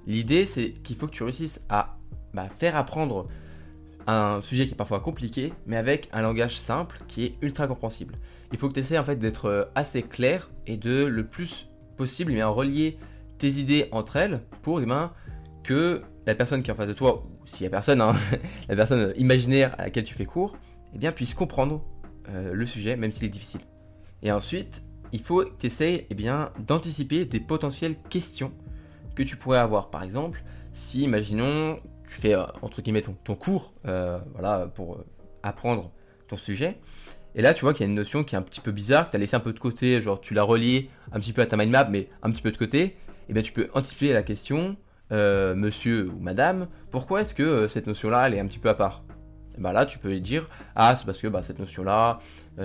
L'idée, 0.08 0.46
c'est 0.46 0.72
qu'il 0.84 0.96
faut 0.96 1.08
que 1.08 1.12
tu 1.12 1.24
réussisses 1.24 1.64
à 1.70 1.98
bah, 2.34 2.48
faire 2.58 2.76
apprendre 2.76 3.28
un 4.10 4.42
sujet 4.42 4.66
qui 4.66 4.74
est 4.74 4.78
parfois 4.78 5.00
compliqué, 5.00 5.54
mais 5.66 5.78
avec 5.78 6.10
un 6.14 6.22
langage 6.22 6.60
simple 6.60 7.00
qui 7.08 7.26
est 7.26 7.36
ultra 7.42 7.68
compréhensible. 7.68 8.16
Il 8.52 8.58
faut 8.58 8.68
que 8.68 8.74
tu 8.74 8.80
essaies 8.80 8.98
en 8.98 9.04
fait 9.04 9.18
d'être 9.18 9.70
assez 9.76 10.02
clair 10.02 10.50
et 10.66 10.78
de 10.78 11.06
le 11.06 11.26
plus 11.26 11.68
possible 11.98 12.32
relier 12.50 12.98
tes 13.38 13.50
idées 13.50 13.88
entre 13.92 14.16
elles 14.16 14.42
pour 14.62 14.82
eh 14.82 14.86
que 15.64 16.02
la 16.26 16.36
personne 16.36 16.62
qui 16.62 16.70
est 16.70 16.74
en 16.74 16.78
face 16.78 16.88
de 16.88 16.94
toi, 16.94 17.24
ou 17.26 17.48
s'il 17.48 17.64
n'y 17.64 17.68
a 17.68 17.72
personne, 17.72 18.02
hein, 18.02 18.14
la 18.70 18.76
personne 18.76 19.14
imaginaire 19.18 19.76
à 19.78 19.84
laquelle 19.84 20.04
tu 20.04 20.14
fais 20.14 20.26
cours, 20.26 20.56
eh 20.94 20.98
bien, 20.98 21.12
puisse 21.12 21.34
comprendre 21.34 21.84
euh, 22.30 22.54
le 22.54 22.66
sujet, 22.66 22.96
même 22.96 23.12
s'il 23.12 23.26
est 23.26 23.30
difficile. 23.30 23.62
Et 24.24 24.32
ensuite, 24.32 24.84
il 25.12 25.22
faut 25.22 25.44
que 25.44 25.58
tu 25.58 25.68
essaies 25.68 26.08
eh 26.10 26.16
d'anticiper 26.68 27.26
des 27.26 27.40
potentielles 27.40 27.96
questions 28.10 28.52
que 29.16 29.24
tu 29.24 29.36
pourrais 29.36 29.58
avoir. 29.58 29.90
Par 29.90 30.04
exemple, 30.04 30.44
si, 30.74 31.02
imaginons, 31.04 31.80
tu 32.10 32.20
fais 32.20 32.36
euh, 32.36 32.44
entre 32.62 32.82
guillemets 32.82 33.04
ton, 33.04 33.36
cours, 33.36 33.74
euh, 33.86 34.20
voilà, 34.34 34.68
pour 34.74 34.96
euh, 34.96 35.06
apprendre 35.44 35.92
ton 36.28 36.38
sujet. 36.38 36.78
Et 37.36 37.42
là, 37.42 37.54
tu 37.54 37.62
vois 37.62 37.74
qu'il 37.74 37.86
y 37.86 37.88
a 37.88 37.90
une 37.90 37.96
notion 37.96 38.24
qui 38.24 38.36
est 38.36 38.38
un 38.38 38.42
petit 38.42 38.62
peu 38.62 38.72
bizarre, 38.72 39.06
que 39.06 39.12
tu 39.12 39.18
as 39.18 39.20
laissé 39.20 39.36
un 39.36 39.40
peu 39.40 39.54
de 39.54 39.60
côté, 39.60 40.02
genre 40.02 40.20
tu 40.20 40.34
l'as 40.34 40.44
relié 40.44 40.90
un 41.12 41.20
petit 41.20 41.34
peu 41.34 41.42
à 41.42 41.46
ta 41.46 41.56
mind 41.56 41.72
map, 41.72 41.86
mais 41.86 42.10
un 42.24 42.32
petit 42.32 42.42
peu 42.42 42.52
de 42.52 42.58
côté. 42.58 42.82
Et 42.82 42.96
eh 43.30 43.34
bien, 43.34 43.44
tu 43.44 43.52
peux 43.52 43.70
anticiper 43.76 44.12
la 44.12 44.24
question, 44.24 44.76
monsieur 45.12 46.10
ou 46.10 46.20
madame, 46.20 46.68
pourquoi 46.90 47.22
est-ce 47.22 47.36
que 47.36 47.68
cette 47.68 47.86
notion-là, 47.86 48.24
elle 48.26 48.34
est 48.34 48.40
un 48.40 48.48
petit 48.48 48.58
peu 48.58 48.70
à 48.70 48.74
part? 48.74 49.04
Bah 49.60 49.72
là, 49.72 49.86
tu 49.86 50.00
peux 50.00 50.20
dire, 50.20 50.50
ah, 50.76 50.96
c'est 50.98 51.06
parce 51.06 51.20
que 51.20 51.28
bah, 51.28 51.44
cette 51.44 51.60
notion-là, 51.60 52.18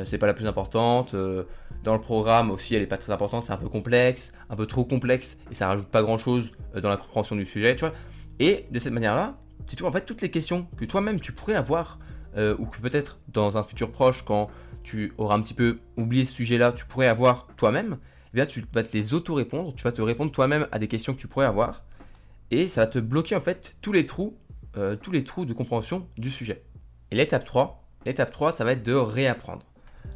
c'est 0.06 0.16
pas 0.16 0.26
la 0.26 0.32
plus 0.32 0.46
importante. 0.46 1.14
dans 1.14 1.92
le 1.92 2.00
programme 2.00 2.50
aussi, 2.50 2.74
elle 2.74 2.80
est 2.80 2.86
pas 2.86 2.96
très 2.96 3.12
importante, 3.12 3.44
c'est 3.44 3.52
un 3.52 3.58
peu 3.58 3.68
complexe, 3.68 4.32
un 4.48 4.56
peu 4.56 4.64
trop 4.64 4.86
complexe, 4.86 5.36
et 5.50 5.54
ça 5.54 5.68
rajoute 5.68 5.88
pas 5.88 6.02
grand-chose 6.02 6.52
dans 6.74 6.88
la 6.88 6.96
compréhension 6.96 7.36
du 7.36 7.44
sujet. 7.44 7.76
Tu 7.76 7.80
vois, 7.80 7.92
et 8.40 8.66
de 8.70 8.78
cette 8.78 8.92
manière-là, 8.92 9.38
c'est 9.66 9.76
tout 9.76 9.86
en 9.86 9.92
fait 9.92 10.04
toutes 10.04 10.22
les 10.22 10.30
questions 10.30 10.66
que 10.76 10.84
toi-même 10.84 11.20
tu 11.20 11.32
pourrais 11.32 11.54
avoir, 11.54 11.98
euh, 12.36 12.56
ou 12.58 12.66
que 12.66 12.78
peut-être 12.80 13.18
dans 13.28 13.56
un 13.56 13.62
futur 13.62 13.90
proche, 13.90 14.24
quand 14.24 14.50
tu 14.82 15.12
auras 15.18 15.36
un 15.36 15.40
petit 15.40 15.54
peu 15.54 15.78
oublié 15.96 16.24
ce 16.24 16.32
sujet-là, 16.32 16.72
tu 16.72 16.84
pourrais 16.84 17.06
avoir 17.06 17.46
toi-même, 17.56 17.98
eh 18.32 18.36
bien 18.36 18.46
tu 18.46 18.64
vas 18.72 18.82
te 18.82 18.96
les 18.96 19.14
auto-répondre, 19.14 19.74
tu 19.74 19.84
vas 19.84 19.92
te 19.92 20.02
répondre 20.02 20.30
toi-même 20.30 20.68
à 20.72 20.78
des 20.78 20.88
questions 20.88 21.14
que 21.14 21.20
tu 21.20 21.28
pourrais 21.28 21.46
avoir, 21.46 21.84
et 22.50 22.68
ça 22.68 22.82
va 22.82 22.86
te 22.86 22.98
bloquer 22.98 23.36
en 23.36 23.40
fait 23.40 23.76
tous 23.80 23.92
les 23.92 24.04
trous, 24.04 24.36
euh, 24.76 24.96
tous 24.96 25.10
les 25.10 25.24
trous 25.24 25.44
de 25.44 25.52
compréhension 25.52 26.06
du 26.18 26.30
sujet. 26.30 26.62
Et 27.10 27.16
l'étape 27.16 27.44
3, 27.44 27.84
l'étape 28.04 28.30
3, 28.30 28.52
ça 28.52 28.64
va 28.64 28.72
être 28.72 28.82
de 28.82 28.94
réapprendre. 28.94 29.62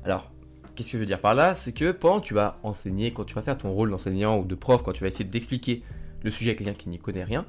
Alors, 0.05 0.31
qu'est-ce 0.75 0.89
que 0.89 0.99
je 0.99 1.03
veux 1.03 1.07
dire 1.07 1.21
par 1.21 1.35
là? 1.35 1.55
C'est 1.55 1.73
que 1.73 1.93
pendant 1.93 2.21
que 2.21 2.27
tu 2.27 2.35
vas 2.35 2.59
enseigner, 2.63 3.13
quand 3.13 3.25
tu 3.25 3.35
vas 3.35 3.43
faire 3.43 3.57
ton 3.57 3.73
rôle 3.73 3.91
d'enseignant 3.91 4.39
ou 4.39 4.45
de 4.45 4.55
prof, 4.55 4.83
quand 4.83 4.93
tu 4.93 5.03
vas 5.03 5.09
essayer 5.09 5.25
d'expliquer 5.25 5.83
le 6.23 6.31
sujet 6.31 6.51
à 6.51 6.55
quelqu'un 6.55 6.75
qui 6.75 6.89
n'y 6.89 6.99
connaît 6.99 7.25
rien, 7.25 7.47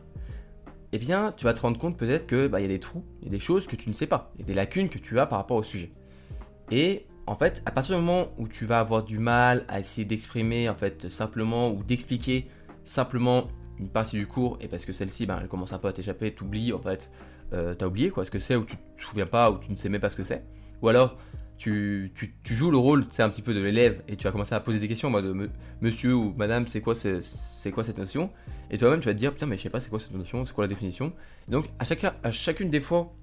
eh 0.91 0.97
bien, 0.97 1.33
tu 1.36 1.45
vas 1.45 1.53
te 1.53 1.62
rendre 1.62 1.77
compte 1.77 1.97
peut-être 1.97 2.27
que 2.27 2.47
bah, 2.47 2.62
y 2.62 2.65
a 2.65 2.68
des 2.68 2.80
trous, 2.80 3.03
il 3.21 3.25
y 3.25 3.27
a 3.27 3.31
des 3.31 3.39
choses 3.39 3.68
que 3.68 3.75
tu 3.75 3.89
ne 3.89 3.95
sais 3.95 4.07
pas, 4.07 4.31
il 4.36 4.41
y 4.41 4.44
a 4.44 4.47
des 4.47 4.53
lacunes 4.53 4.89
que 4.89 4.97
tu 4.97 5.19
as 5.19 5.25
par 5.25 5.39
rapport 5.39 5.57
au 5.57 5.63
sujet. 5.63 5.91
Et 6.71 7.06
en 7.27 7.36
fait, 7.36 7.62
à 7.65 7.71
partir 7.71 7.95
du 7.95 8.01
moment 8.01 8.30
où 8.38 8.47
tu 8.47 8.65
vas 8.65 8.80
avoir 8.80 9.03
du 9.03 9.19
mal 9.19 9.65
à 9.68 9.80
essayer 9.80 10.06
d'exprimer 10.06 10.67
en 10.67 10.75
fait 10.75 11.10
simplement 11.10 11.69
ou 11.72 11.84
d'expliquer 11.84 12.48
simplement 12.86 13.48
une 13.79 13.89
partie 13.89 14.17
du 14.17 14.25
cours 14.25 14.58
et 14.62 14.67
parce 14.67 14.84
que 14.84 14.91
celle-ci, 14.91 15.25
bah, 15.25 15.38
elle 15.41 15.48
commence 15.48 15.72
un 15.74 15.77
peu 15.77 15.88
à 15.88 15.93
t'échapper, 15.93 16.34
t'oublies 16.34 16.74
en 16.74 16.79
fait, 16.79 17.12
euh, 17.53 17.74
t'as 17.75 17.86
oublié 17.86 18.10
quoi, 18.10 18.25
ce 18.25 18.31
que 18.31 18.39
c'est 18.39 18.55
ou 18.55 18.65
tu 18.65 18.75
te 18.75 19.01
souviens 19.01 19.27
pas 19.27 19.51
ou 19.51 19.60
tu 19.60 19.72
ne 19.72 19.77
sais 19.77 19.89
même 19.89 20.01
pas 20.01 20.10
ce 20.10 20.15
que 20.15 20.24
c'est. 20.24 20.43
Ou 20.81 20.88
alors 20.88 21.17
tu, 21.60 22.12
joues 22.46 22.72
le 22.72 22.78
rôle, 22.78 23.06
c'est 23.12 23.22
un 23.22 23.30
petit 23.30 23.42
peu 23.42 23.54
de 23.54 23.60
l'élève 23.60 24.01
et 24.08 24.16
tu 24.16 24.24
vas 24.24 24.32
commencer 24.32 24.56
à 24.56 24.60
poser 24.62 24.80
des 24.80 24.88
questions 24.88 25.13
en 25.13 25.22
monsieur 25.82 26.16
ou 26.16 26.34
madame, 26.38 26.68
c'est 26.68 26.82
quoi, 26.82 26.96
c'est 26.96 27.72
quoi 27.72 27.84
cette 27.84 27.98
notion? 27.98 28.32
Et 28.72 28.78
toi-même, 28.78 29.01
tu 29.01 29.08
vas 29.08 29.13
te 29.13 29.20
dire, 29.20 29.34
putain, 29.34 29.46
mais 29.46 29.58
je 29.58 29.63
sais 29.63 29.70
pas 29.70 29.80
c'est 29.80 29.89
quoi 29.89 30.00
cette 30.00 30.13
notion, 30.13 30.46
c'est 30.46 30.54
quoi 30.54 30.63
la 30.63 30.70
définition? 30.70 31.12
Donc, 31.48 31.70
à, 31.78 31.84
chacun, 31.84 32.13
à 32.24 32.32
chacune 32.32 32.70
des 32.70 32.80
fois 32.80 33.13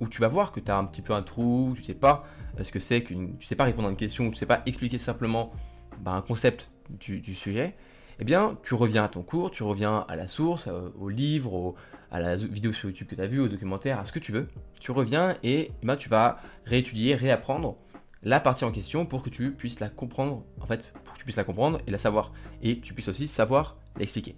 où 0.00 0.08
tu 0.08 0.20
vas 0.20 0.28
voir 0.28 0.52
que 0.52 0.60
tu 0.60 0.70
as 0.70 0.76
un 0.76 0.84
petit 0.84 1.02
peu 1.02 1.12
un 1.12 1.22
trou, 1.22 1.74
tu 1.76 1.84
sais 1.84 1.94
pas 1.94 2.26
euh, 2.58 2.64
ce 2.64 2.72
que 2.72 2.78
c'est 2.78 3.02
qu'une. 3.02 3.36
Tu 3.38 3.46
sais 3.46 3.56
pas 3.56 3.64
répondre 3.64 3.88
à 3.88 3.90
une 3.90 3.96
question, 3.96 4.30
tu 4.30 4.36
sais 4.36 4.46
pas 4.46 4.62
expliquer 4.66 4.98
simplement 4.98 5.52
bah, 6.00 6.12
un 6.12 6.22
concept 6.22 6.70
du, 6.88 7.34
sujet, 7.34 7.74
eh 8.20 8.24
bien, 8.24 8.56
tu 8.62 8.74
reviens 8.74 9.04
à 9.04 9.08
ton 9.08 9.22
cours, 9.22 9.50
tu 9.50 9.62
reviens 9.64 10.04
à 10.08 10.16
la 10.16 10.28
source, 10.28 10.68
euh, 10.68 10.88
au 10.98 11.08
livre, 11.08 11.74
à 12.16 12.20
la 12.20 12.36
vidéo 12.36 12.72
sur 12.72 12.88
YouTube 12.88 13.08
que 13.08 13.14
tu 13.14 13.20
as 13.20 13.26
vu, 13.26 13.40
au 13.40 13.48
documentaire, 13.48 14.00
à 14.00 14.06
ce 14.06 14.12
que 14.12 14.18
tu 14.18 14.32
veux. 14.32 14.48
Tu 14.80 14.90
reviens 14.90 15.36
et 15.42 15.70
bah, 15.82 15.96
tu 15.96 16.08
vas 16.08 16.40
réétudier, 16.64 17.14
réapprendre 17.14 17.76
la 18.22 18.40
partie 18.40 18.64
en 18.64 18.72
question 18.72 19.04
pour 19.04 19.22
que 19.22 19.28
tu 19.28 19.50
puisses 19.52 19.80
la 19.80 19.90
comprendre, 19.90 20.42
en 20.60 20.66
fait, 20.66 20.92
pour 21.04 21.12
que 21.12 21.18
tu 21.18 21.24
puisses 21.24 21.36
la 21.36 21.44
comprendre 21.44 21.78
et 21.86 21.90
la 21.90 21.98
savoir. 21.98 22.32
Et 22.62 22.80
tu 22.80 22.94
puisses 22.94 23.08
aussi 23.08 23.28
savoir 23.28 23.76
l'expliquer. 23.98 24.34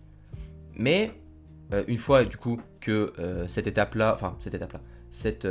Mais 0.75 1.13
euh, 1.73 1.85
une 1.87 1.99
fois 1.99 2.25
du 2.25 2.37
coup 2.37 2.61
que 2.81 3.13
euh, 3.19 3.47
cette 3.47 3.69
étape-là, 3.69 4.13
enfin 4.13 4.37
cette 4.41 4.55
étape-là, 4.55 4.81
cette, 5.13 5.47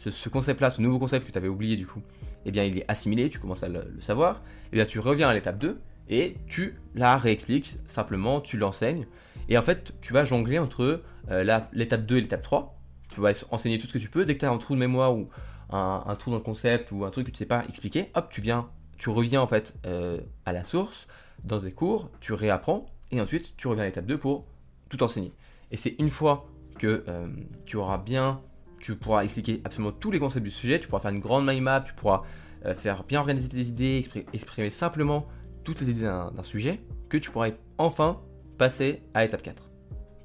ce, 0.00 0.28
concept-là, 0.28 0.70
ce 0.70 0.82
nouveau 0.82 0.98
concept 0.98 1.26
que 1.26 1.32
tu 1.32 1.38
avais 1.38 1.48
oublié 1.48 1.76
du 1.76 1.86
coup, 1.86 2.02
eh 2.44 2.50
bien 2.50 2.64
il 2.64 2.78
est 2.78 2.84
assimilé, 2.88 3.30
tu 3.30 3.38
commences 3.38 3.62
à 3.62 3.68
le, 3.68 3.84
savoir, 4.00 4.42
et 4.72 4.76
bien 4.76 4.84
tu 4.84 4.98
reviens 4.98 5.28
à 5.28 5.34
l'étape 5.34 5.58
2 5.58 5.80
et 6.08 6.36
tu 6.48 6.74
la 6.94 7.16
réexpliques 7.16 7.76
simplement, 7.86 8.40
tu 8.40 8.58
l'enseignes. 8.58 9.06
Et 9.48 9.56
en 9.56 9.62
fait, 9.62 9.92
tu 10.00 10.12
vas 10.12 10.24
jongler 10.24 10.58
entre 10.58 11.02
euh, 11.30 11.60
l'étape 11.72 12.06
2 12.06 12.16
et 12.16 12.20
l'étape 12.22 12.42
3. 12.42 12.78
Tu 13.10 13.20
vas 13.20 13.32
enseigner 13.50 13.78
tout 13.78 13.86
ce 13.86 13.92
que 13.92 13.98
tu 13.98 14.08
peux. 14.08 14.24
Dès 14.24 14.34
que 14.34 14.40
tu 14.40 14.46
as 14.46 14.50
un 14.50 14.58
trou 14.58 14.74
de 14.74 14.80
mémoire 14.80 15.14
ou 15.14 15.28
un, 15.70 16.16
trou 16.18 16.30
dans 16.30 16.38
le 16.38 16.42
concept 16.42 16.92
ou 16.92 17.04
un 17.04 17.10
truc 17.10 17.26
que 17.26 17.30
tu 17.30 17.36
ne 17.36 17.38
sais 17.38 17.46
pas 17.46 17.64
expliquer, 17.68 18.10
hop, 18.14 18.28
tu 18.30 18.40
viens, 18.40 18.68
tu 18.96 19.10
reviens 19.10 19.40
en 19.40 19.46
fait 19.46 19.74
euh, 19.86 20.18
à 20.46 20.52
la 20.52 20.64
source 20.64 21.06
dans 21.44 21.58
des 21.58 21.72
cours, 21.72 22.10
tu 22.20 22.32
réapprends 22.32 22.86
et 23.10 23.20
ensuite 23.20 23.56
tu 23.56 23.68
reviens 23.68 23.84
à 23.84 23.86
l'étape 23.86 24.06
2 24.06 24.18
pour 24.18 24.46
tout 24.88 25.02
enseigner. 25.02 25.32
Et 25.70 25.76
c'est 25.76 25.94
une 25.98 26.10
fois 26.10 26.46
que 26.78 27.04
euh, 27.08 27.26
tu 27.66 27.76
auras 27.76 27.98
bien, 27.98 28.40
tu 28.80 28.96
pourras 28.96 29.24
expliquer 29.24 29.60
absolument 29.64 29.92
tous 29.92 30.10
les 30.10 30.18
concepts 30.18 30.44
du 30.44 30.50
sujet, 30.50 30.80
tu 30.80 30.88
pourras 30.88 31.00
faire 31.00 31.10
une 31.10 31.20
grande 31.20 31.46
mind 31.46 31.62
map, 31.62 31.80
tu 31.80 31.94
pourras 31.94 32.22
faire 32.74 33.04
bien 33.04 33.20
organiser 33.20 33.48
tes 33.48 33.60
idées, 33.60 34.04
exprimer 34.32 34.70
simplement 34.70 35.28
toutes 35.62 35.80
les 35.80 35.90
idées 35.90 36.02
d'un 36.02 36.42
sujet, 36.42 36.80
que 37.08 37.16
tu 37.16 37.30
pourrais 37.30 37.56
enfin 37.78 38.20
passer 38.58 39.02
à 39.14 39.22
l'étape 39.22 39.42
4. 39.42 39.67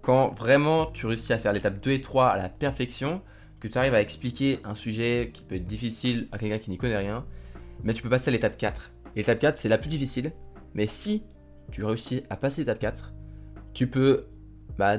Quand 0.04 0.38
vraiment 0.38 0.88
tu 0.88 1.06
réussis 1.06 1.32
à 1.32 1.38
faire 1.38 1.54
l'étape 1.54 1.80
2 1.82 1.92
et 1.92 2.02
3 2.02 2.28
à 2.28 2.38
la 2.38 2.50
perfection, 2.50 3.22
que 3.62 3.70
tu 3.70 3.78
arrives 3.78 3.94
à 3.94 4.02
expliquer 4.02 4.60
un 4.66 4.76
sujet 4.76 5.32
qui 5.34 5.42
peut 5.44 5.56
être 5.56 5.66
difficile 5.66 6.28
à 6.34 6.38
quelqu'un 6.38 6.60
qui 6.60 6.70
n'y 6.70 6.78
connaît 6.78 6.98
rien, 6.98 7.26
mais 7.84 7.94
tu 7.94 8.04
peux 8.04 8.10
passer 8.10 8.28
à 8.28 8.34
l'étape 8.34 8.58
4. 8.58 8.92
L'étape 9.16 9.40
4, 9.40 9.58
c'est 9.58 9.70
la 9.70 9.78
plus 9.78 9.90
difficile, 9.90 10.34
mais 10.74 10.88
si 10.88 11.24
tu 11.72 11.86
réussis 11.86 12.24
à 12.30 12.36
passer 12.36 12.62
l'étape 12.62 12.80
4, 12.80 13.14
tu 13.74 13.88
peux, 13.88 14.28
bah, 14.78 14.98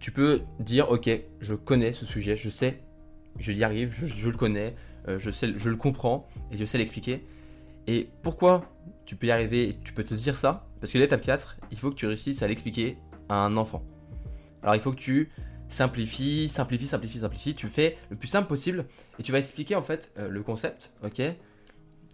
tu 0.00 0.10
peux 0.10 0.40
dire 0.58 0.90
ok, 0.90 1.10
je 1.42 1.54
connais 1.54 1.92
ce 1.92 2.06
sujet, 2.06 2.34
je 2.34 2.48
sais, 2.48 2.80
je 3.38 3.52
y 3.52 3.62
arrive, 3.62 3.92
je, 3.92 4.30
le 4.30 4.36
connais, 4.38 4.74
euh, 5.06 5.18
je, 5.18 5.30
sais, 5.30 5.52
je 5.54 5.68
le 5.68 5.76
comprends 5.76 6.26
et 6.50 6.56
je 6.56 6.64
sais 6.64 6.78
l'expliquer. 6.78 7.22
Et 7.86 8.08
pourquoi 8.22 8.64
tu 9.04 9.16
peux 9.16 9.26
y 9.26 9.30
arriver 9.30 9.76
tu 9.84 9.92
peux 9.92 10.02
te 10.02 10.14
dire 10.14 10.36
ça? 10.36 10.66
Parce 10.80 10.94
que 10.94 10.96
l'étape 10.96 11.20
4, 11.20 11.58
il 11.70 11.78
faut 11.78 11.90
que 11.90 11.96
tu 11.96 12.06
réussisses 12.06 12.42
à 12.42 12.48
l'expliquer 12.48 12.96
à 13.28 13.34
un 13.34 13.58
enfant. 13.58 13.82
Alors 14.66 14.74
il 14.74 14.80
faut 14.80 14.90
que 14.90 14.98
tu 14.98 15.30
simplifies, 15.68 16.48
simplifies, 16.48 16.88
simplifies, 16.88 17.20
simplifies, 17.20 17.54
tu 17.54 17.68
fais 17.68 17.96
le 18.10 18.16
plus 18.16 18.26
simple 18.26 18.48
possible 18.48 18.84
et 19.16 19.22
tu 19.22 19.30
vas 19.30 19.38
expliquer 19.38 19.76
en 19.76 19.82
fait 19.82 20.10
euh, 20.18 20.28
le 20.28 20.42
concept, 20.42 20.92
ok 21.04 21.22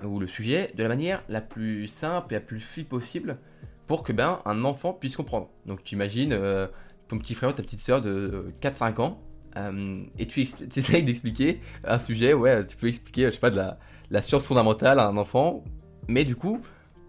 ou 0.05 0.19
le 0.19 0.27
sujet 0.27 0.73
de 0.77 0.83
la 0.83 0.89
manière 0.89 1.23
la 1.29 1.41
plus 1.41 1.87
simple 1.89 2.35
et 2.35 2.37
la 2.37 2.41
plus 2.41 2.61
fluide 2.61 2.89
possible 2.89 3.39
pour 3.87 4.03
que 4.03 4.13
ben 4.13 4.41
un 4.45 4.65
enfant 4.65 4.93
puisse 4.93 5.17
comprendre. 5.17 5.49
Donc 5.65 5.83
tu 5.83 5.95
imagines 5.95 6.33
euh, 6.33 6.67
ton 7.09 7.19
petit 7.19 7.35
frère 7.35 7.51
ou 7.51 7.53
ta 7.53 7.63
petite 7.63 7.81
soeur 7.81 8.03
de 8.03 8.53
4-5 8.61 9.01
ans 9.01 9.23
euh, 9.57 10.01
et 10.19 10.27
tu, 10.27 10.41
essayes 10.41 11.05
d'expliquer 11.05 11.61
un 11.85 11.99
sujet, 11.99 12.35
ouais, 12.35 12.67
tu 12.67 12.77
peux 12.77 12.89
expliquer, 12.89 13.27
je 13.27 13.31
sais 13.31 13.39
pas, 13.39 13.51
de 13.51 13.63
la, 14.11 14.23
science 14.23 14.45
fondamentale 14.45 14.99
à 14.99 15.07
un 15.07 15.17
enfant, 15.17 15.65
mais 16.09 16.25
du 16.25 16.37
coup, 16.37 16.61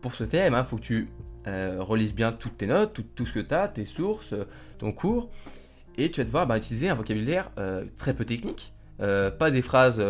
pour 0.01 0.13
ce 0.13 0.25
faire, 0.25 0.45
il 0.45 0.55
eh 0.55 0.63
faut 0.65 0.77
que 0.77 0.81
tu 0.81 1.09
relises 1.45 2.13
bien 2.13 2.31
toutes 2.31 2.57
tes 2.57 2.67
notes, 2.67 3.01
tout, 3.15 3.25
ce 3.25 3.33
que 3.33 3.39
tu 3.39 3.53
as, 3.53 3.67
tes 3.67 3.85
sources, 3.85 4.35
ton 4.83 4.91
cours, 4.91 5.29
et 5.97 6.11
tu 6.11 6.21
vas 6.21 6.25
devoir 6.25 6.47
bah, 6.47 6.57
utiliser 6.57 6.89
un 6.89 6.95
vocabulaire 6.95 7.51
très 7.97 8.13
peu 8.13 8.25
technique, 8.25 8.73
pas 8.97 9.51
des 9.51 9.61
phrases 9.61 10.01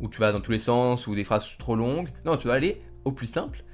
où 0.00 0.08
tu 0.08 0.20
vas 0.20 0.32
dans 0.32 0.40
tous 0.40 0.52
les 0.52 0.58
sens 0.58 1.06
ou 1.06 1.14
des 1.14 1.24
phrases 1.24 1.56
trop 1.58 1.76
longues. 1.76 2.08
Non, 2.24 2.36
tu 2.36 2.48
vas 2.48 2.54
aller 2.54 2.82
au 3.04 3.12
plus 3.12 3.26
simple. 3.26 3.64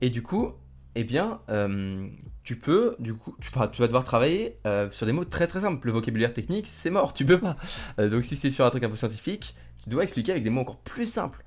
Et 0.00 0.10
du 0.10 0.22
coup, 0.22 0.52
eh 0.94 1.04
bien, 1.04 1.40
euh, 1.48 2.08
tu 2.42 2.56
peux, 2.56 2.96
du 2.98 3.14
coup, 3.14 3.36
tu, 3.40 3.50
vas 3.52 3.86
devoir 3.86 4.04
travailler 4.04 4.58
euh, 4.66 4.90
sur 4.90 5.06
des 5.06 5.12
mots 5.12 5.24
très 5.24 5.46
très 5.46 5.60
simples. 5.60 5.86
Le 5.86 5.92
vocabulaire 5.92 6.32
technique, 6.32 6.66
c'est 6.66 6.90
mort, 6.90 7.14
tu 7.14 7.24
peux 7.24 7.38
pas. 7.38 7.56
Euh, 7.98 8.08
donc 8.08 8.24
si 8.24 8.36
c'est 8.36 8.50
sur 8.50 8.64
un 8.64 8.70
truc 8.70 8.82
un 8.84 8.90
peu 8.90 8.96
scientifique, 8.96 9.54
tu 9.82 9.90
dois 9.90 10.02
expliquer 10.02 10.32
avec 10.32 10.44
des 10.44 10.50
mots 10.50 10.62
encore 10.62 10.80
plus 10.80 11.06
simples. 11.06 11.44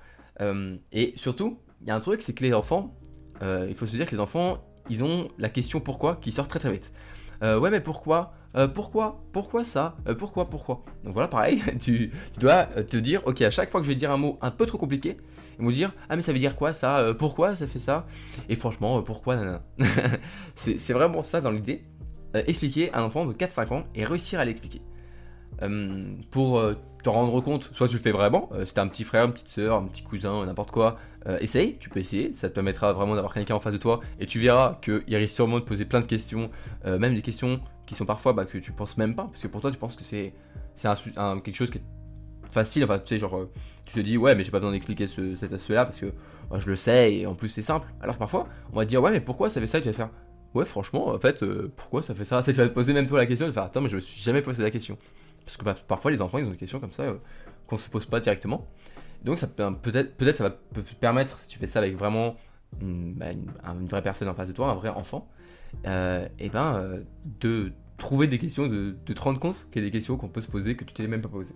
et 0.91 1.13
surtout, 1.17 1.59
il 1.81 1.87
y 1.87 1.91
a 1.91 1.95
un 1.95 1.99
truc, 1.99 2.21
c'est 2.21 2.33
que 2.33 2.43
les 2.43 2.53
enfants, 2.53 2.95
il 3.41 3.75
faut 3.75 3.85
se 3.85 3.95
dire 3.95 4.05
que 4.05 4.11
les 4.11 4.19
enfants, 4.19 4.63
ils 4.89 5.03
ont 5.03 5.27
la 5.37 5.49
question 5.49 5.79
pourquoi 5.79 6.15
qui 6.15 6.31
sort 6.31 6.47
très 6.47 6.59
très 6.59 6.71
vite. 6.71 6.93
Ouais, 7.41 7.69
mais 7.69 7.81
pourquoi? 7.81 8.33
Euh, 8.55 8.67
pourquoi? 8.67 9.23
Pourquoi 9.31 9.63
ça? 9.63 9.95
Euh, 10.07 10.15
Pourquoi? 10.15 10.49
Pourquoi? 10.49 10.83
Donc 11.03 11.13
voilà, 11.13 11.27
pareil, 11.27 11.61
tu, 11.79 12.11
dois 12.39 12.67
euh, 12.77 12.83
te 12.83 12.97
dire, 12.97 13.21
ok, 13.25 13.41
à 13.41 13.49
chaque 13.49 13.69
fois 13.69 13.79
que 13.79 13.85
je 13.85 13.91
vais 13.91 13.95
dire 13.95 14.11
un 14.11 14.17
mot 14.17 14.37
un 14.41 14.51
peu 14.51 14.65
trop 14.65 14.77
compliqué, 14.77 15.17
ils 15.59 15.65
vont 15.65 15.71
dire, 15.71 15.93
ah 16.09 16.15
mais 16.15 16.21
ça 16.21 16.33
veut 16.33 16.39
dire 16.39 16.55
quoi 16.55 16.73
ça? 16.73 17.13
Pourquoi 17.17 17.55
ça 17.55 17.67
fait 17.67 17.79
ça? 17.79 18.05
Et 18.49 18.55
franchement, 18.55 19.01
pourquoi 19.03 19.61
C'est 20.55 20.93
vraiment 20.93 21.23
ça 21.23 21.39
dans 21.39 21.51
l'idée. 21.51 21.83
expliquer 22.33 22.91
à 22.93 22.99
un 23.01 23.03
enfant 23.03 23.25
de 23.25 23.33
4-5 23.33 23.73
ans 23.73 23.83
et 23.93 24.03
réussir 24.03 24.39
à 24.39 24.45
l'expliquer. 24.45 24.81
Pour 26.31 26.61
te 27.03 27.09
rendre 27.09 27.41
compte, 27.41 27.69
soit 27.73 27.87
tu 27.87 27.95
le 27.95 27.99
fais 27.99 28.11
vraiment, 28.11 28.49
si 28.65 28.73
t'as 28.73 28.83
un 28.83 28.87
petit 28.87 29.03
frère, 29.03 29.25
une 29.25 29.33
petite 29.33 29.49
soeur, 29.49 29.77
un 29.77 29.87
petit 29.87 30.03
cousin, 30.03 30.45
n'importe 30.45 30.71
quoi, 30.71 30.97
essaye, 31.39 31.77
tu 31.77 31.89
peux 31.89 31.99
essayer, 31.99 32.33
ça 32.33 32.49
te 32.49 32.53
permettra 32.53 32.93
vraiment 32.93 33.15
d'avoir 33.15 33.33
quelqu'un 33.33 33.55
en 33.55 33.59
face 33.59 33.73
de 33.73 33.77
toi 33.77 33.99
et 34.19 34.25
tu 34.25 34.39
verras 34.39 34.79
qu'il 34.81 35.15
risque 35.15 35.35
sûrement 35.35 35.59
de 35.59 35.65
poser 35.65 35.85
plein 35.85 36.01
de 36.01 36.05
questions, 36.05 36.49
même 36.85 37.15
des 37.15 37.21
questions 37.21 37.59
qui 37.85 37.95
sont 37.95 38.05
parfois 38.05 38.33
bah, 38.33 38.45
que 38.45 38.57
tu 38.57 38.71
penses 38.71 38.97
même 38.97 39.15
pas, 39.15 39.23
parce 39.23 39.41
que 39.41 39.47
pour 39.47 39.61
toi 39.61 39.71
tu 39.71 39.77
penses 39.77 39.95
que 39.95 40.03
c'est 40.03 40.33
quelque 40.75 41.55
chose 41.55 41.69
qui 41.69 41.79
est 41.79 41.83
facile, 42.51 42.83
enfin 42.83 42.99
tu 42.99 43.07
sais 43.07 43.17
genre 43.17 43.37
euh, 43.37 43.49
tu 43.85 43.93
te 43.93 43.99
dis 43.99 44.17
ouais 44.17 44.35
mais 44.35 44.43
j'ai 44.43 44.51
pas 44.51 44.59
besoin 44.59 44.73
d'expliquer 44.73 45.07
ce, 45.07 45.35
cet 45.35 45.53
aspect 45.53 45.73
là 45.73 45.85
parce 45.85 45.97
que 45.97 46.07
bah, 46.49 46.59
je 46.59 46.69
le 46.69 46.75
sais 46.75 47.15
et 47.15 47.25
en 47.25 47.33
plus 47.33 47.49
c'est 47.49 47.61
simple. 47.61 47.87
Alors 48.01 48.17
parfois 48.17 48.47
on 48.73 48.75
va 48.75 48.83
te 48.83 48.89
dire 48.89 49.01
ouais 49.01 49.11
mais 49.11 49.21
pourquoi 49.21 49.49
ça 49.49 49.59
fait 49.59 49.67
ça 49.67 49.77
et 49.77 49.81
tu 49.81 49.87
vas 49.87 49.93
faire 49.93 50.09
ouais 50.53 50.65
franchement 50.65 51.07
en 51.09 51.19
fait 51.19 51.43
euh, 51.43 51.71
pourquoi 51.77 52.01
ça 52.01 52.13
fait 52.13 52.25
ça? 52.25 52.43
Tu 52.43 52.51
vas 52.51 52.67
te 52.67 52.73
poser 52.73 52.93
même 52.93 53.07
toi 53.07 53.19
la 53.19 53.25
question, 53.25 53.45
tu 53.45 53.51
vas 53.51 53.61
faire 53.61 53.63
attends 53.63 53.81
mais 53.81 53.89
je 53.89 53.95
me 53.95 54.01
suis 54.01 54.21
jamais 54.21 54.41
posé 54.41 54.61
la 54.61 54.71
question. 54.71 54.97
Parce 55.45 55.57
que 55.57 55.65
bah, 55.65 55.75
parfois 55.87 56.11
les 56.11 56.21
enfants 56.21 56.37
ils 56.37 56.45
ont 56.45 56.51
des 56.51 56.57
questions 56.57 56.79
comme 56.79 56.93
ça 56.93 57.03
euh, 57.03 57.17
qu'on 57.67 57.77
se 57.77 57.89
pose 57.89 58.05
pas 58.05 58.19
directement. 58.19 58.67
Donc 59.23 59.39
peut 59.39 59.73
peut-être 59.81 60.15
peut-être 60.17 60.37
ça 60.37 60.43
va 60.43 60.51
te 60.51 60.95
permettre 60.95 61.39
si 61.41 61.47
tu 61.47 61.59
fais 61.59 61.67
ça 61.67 61.79
avec 61.79 61.95
vraiment 61.95 62.37
une, 62.81 63.13
bah, 63.13 63.31
une, 63.31 63.87
vraie 63.87 64.01
personne 64.01 64.27
en 64.27 64.33
face 64.33 64.47
de 64.47 64.53
toi, 64.53 64.71
un 64.71 64.75
vrai 64.75 64.89
enfant, 64.89 65.27
et 65.85 66.49
ben 66.49 67.03
de 67.39 67.71
trouver 68.01 68.27
des 68.27 68.39
questions, 68.39 68.67
de, 68.67 68.95
te 69.05 69.21
rendre 69.21 69.39
compte 69.39 69.55
qu'il 69.71 69.81
y 69.81 69.85
a 69.85 69.87
des 69.87 69.91
questions 69.91 70.17
qu'on 70.17 70.27
peut 70.27 70.41
se 70.41 70.49
poser 70.49 70.75
que 70.75 70.83
tu 70.83 70.93
t'es 70.93 71.07
même 71.07 71.21
pas 71.21 71.29
posé. 71.29 71.53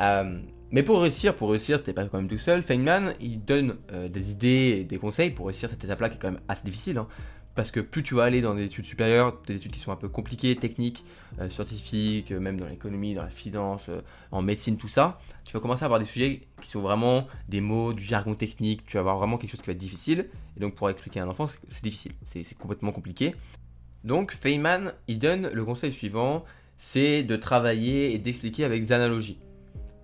Euh, 0.00 0.38
mais 0.70 0.82
pour 0.82 1.00
réussir, 1.00 1.34
pour 1.34 1.50
réussir, 1.50 1.82
t'es 1.82 1.94
pas 1.94 2.04
quand 2.04 2.18
même 2.18 2.28
tout 2.28 2.38
seul. 2.38 2.62
Feynman, 2.62 3.14
il 3.20 3.42
donne 3.42 3.76
euh, 3.92 4.08
des 4.08 4.32
idées 4.32 4.78
et 4.80 4.84
des 4.84 4.98
conseils 4.98 5.30
pour 5.30 5.46
réussir 5.46 5.70
cette 5.70 5.82
étape-là 5.82 6.10
qui 6.10 6.16
est 6.16 6.20
quand 6.20 6.30
même 6.30 6.42
assez 6.48 6.64
difficile. 6.64 6.98
Hein. 6.98 7.08
Parce 7.56 7.70
que 7.70 7.80
plus 7.80 8.02
tu 8.02 8.14
vas 8.14 8.24
aller 8.24 8.42
dans 8.42 8.54
des 8.54 8.66
études 8.66 8.84
supérieures, 8.84 9.40
des 9.46 9.56
études 9.56 9.72
qui 9.72 9.80
sont 9.80 9.90
un 9.90 9.96
peu 9.96 10.08
compliquées, 10.08 10.54
techniques, 10.54 11.04
euh, 11.40 11.50
scientifiques, 11.50 12.30
même 12.30 12.60
dans 12.60 12.68
l'économie, 12.68 13.14
dans 13.14 13.22
la 13.22 13.30
finance, 13.30 13.90
en 14.30 14.42
médecine, 14.42 14.76
tout 14.76 14.88
ça, 14.88 15.20
tu 15.44 15.52
vas 15.52 15.60
commencer 15.60 15.82
à 15.82 15.86
avoir 15.86 15.98
des 15.98 16.06
sujets 16.06 16.42
qui 16.60 16.68
sont 16.68 16.80
vraiment 16.80 17.26
des 17.48 17.60
mots, 17.60 17.92
du 17.92 18.04
jargon 18.04 18.34
technique, 18.34 18.84
tu 18.86 18.94
vas 18.94 19.00
avoir 19.00 19.16
vraiment 19.16 19.38
quelque 19.38 19.50
chose 19.50 19.60
qui 19.60 19.66
va 19.66 19.72
être 19.72 19.78
difficile. 19.78 20.28
Et 20.56 20.60
donc 20.60 20.74
pour 20.74 20.90
expliquer 20.90 21.20
à 21.20 21.24
un 21.24 21.28
enfant, 21.28 21.46
c'est 21.46 21.82
difficile, 21.82 22.12
c'est 22.24 22.58
complètement 22.58 22.92
compliqué. 22.92 23.34
Donc 24.04 24.32
Feynman, 24.32 24.92
il 25.08 25.18
donne 25.18 25.48
le 25.52 25.64
conseil 25.64 25.92
suivant, 25.92 26.44
c'est 26.76 27.22
de 27.22 27.36
travailler 27.36 28.14
et 28.14 28.18
d'expliquer 28.18 28.64
avec 28.64 28.82
des 28.82 28.92
analogies. 28.92 29.38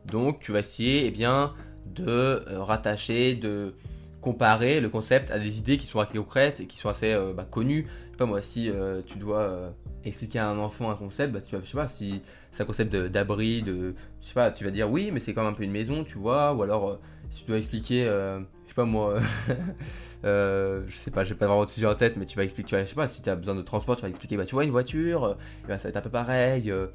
Donc 0.06 0.40
tu 0.40 0.52
vas 0.52 0.60
essayer 0.60 1.06
eh 1.06 1.10
bien, 1.10 1.54
de 1.86 2.06
euh, 2.06 2.62
rattacher, 2.62 3.34
de 3.34 3.74
comparer 4.22 4.80
le 4.80 4.88
concept 4.88 5.30
à 5.30 5.38
des 5.38 5.58
idées 5.58 5.76
qui 5.76 5.86
sont 5.86 6.00
assez 6.00 6.16
concrètes 6.16 6.60
et 6.60 6.66
qui 6.66 6.78
sont 6.78 6.88
assez 6.88 7.12
euh, 7.12 7.34
bah, 7.34 7.46
connues. 7.48 7.86
Je 8.06 8.10
sais 8.12 8.16
pas 8.16 8.26
moi, 8.26 8.40
si 8.40 8.70
euh, 8.70 9.02
tu 9.04 9.18
dois 9.18 9.74
expliquer 10.04 10.38
à 10.38 10.48
un 10.48 10.58
enfant 10.58 10.90
un 10.90 10.94
concept, 10.94 11.34
bah, 11.34 11.40
tu 11.40 11.56
vas, 11.56 11.64
sais 11.64 11.76
pas, 11.76 11.88
si 11.88 12.22
c'est 12.50 12.62
un 12.62 12.66
concept 12.66 12.94
d'abri, 12.94 13.62
de, 13.62 13.94
je 14.22 14.26
sais 14.26 14.34
pas, 14.34 14.50
tu 14.50 14.64
vas 14.64 14.70
dire 14.70 14.90
oui, 14.90 15.10
mais 15.12 15.20
c'est 15.20 15.34
quand 15.34 15.42
même 15.42 15.52
un 15.52 15.56
peu 15.56 15.64
une 15.64 15.72
maison, 15.72 16.04
tu 16.04 16.16
vois, 16.16 16.54
ou 16.54 16.62
alors 16.62 16.98
si 17.28 17.42
tu 17.42 17.48
dois 17.48 17.58
expliquer, 17.58 18.04
je 18.04 18.68
sais 18.68 18.74
pas 18.74 18.84
moi, 18.84 19.18
Euh, 20.24 20.84
je 20.86 20.96
sais 20.96 21.10
pas, 21.10 21.24
j'ai 21.24 21.34
pas 21.34 21.46
vraiment 21.46 21.64
de 21.64 21.70
sujet 21.70 21.86
en 21.86 21.94
tête, 21.94 22.16
mais 22.16 22.26
tu 22.26 22.36
vas 22.36 22.44
expliquer, 22.44 22.68
tu 22.68 22.74
vas, 22.76 22.84
je 22.84 22.88
sais 22.90 22.94
pas, 22.94 23.08
si 23.08 23.22
tu 23.22 23.30
as 23.30 23.34
besoin 23.34 23.54
de 23.54 23.62
transport, 23.62 23.96
tu 23.96 24.02
vas 24.02 24.08
expliquer, 24.08 24.36
bah 24.36 24.44
tu 24.44 24.54
vois 24.54 24.64
une 24.64 24.70
voiture, 24.70 25.24
euh, 25.24 25.34
bah, 25.66 25.78
ça 25.78 25.84
va 25.84 25.88
être 25.90 25.96
un 25.96 26.00
peu 26.00 26.10
pareil. 26.10 26.70
Euh. 26.70 26.86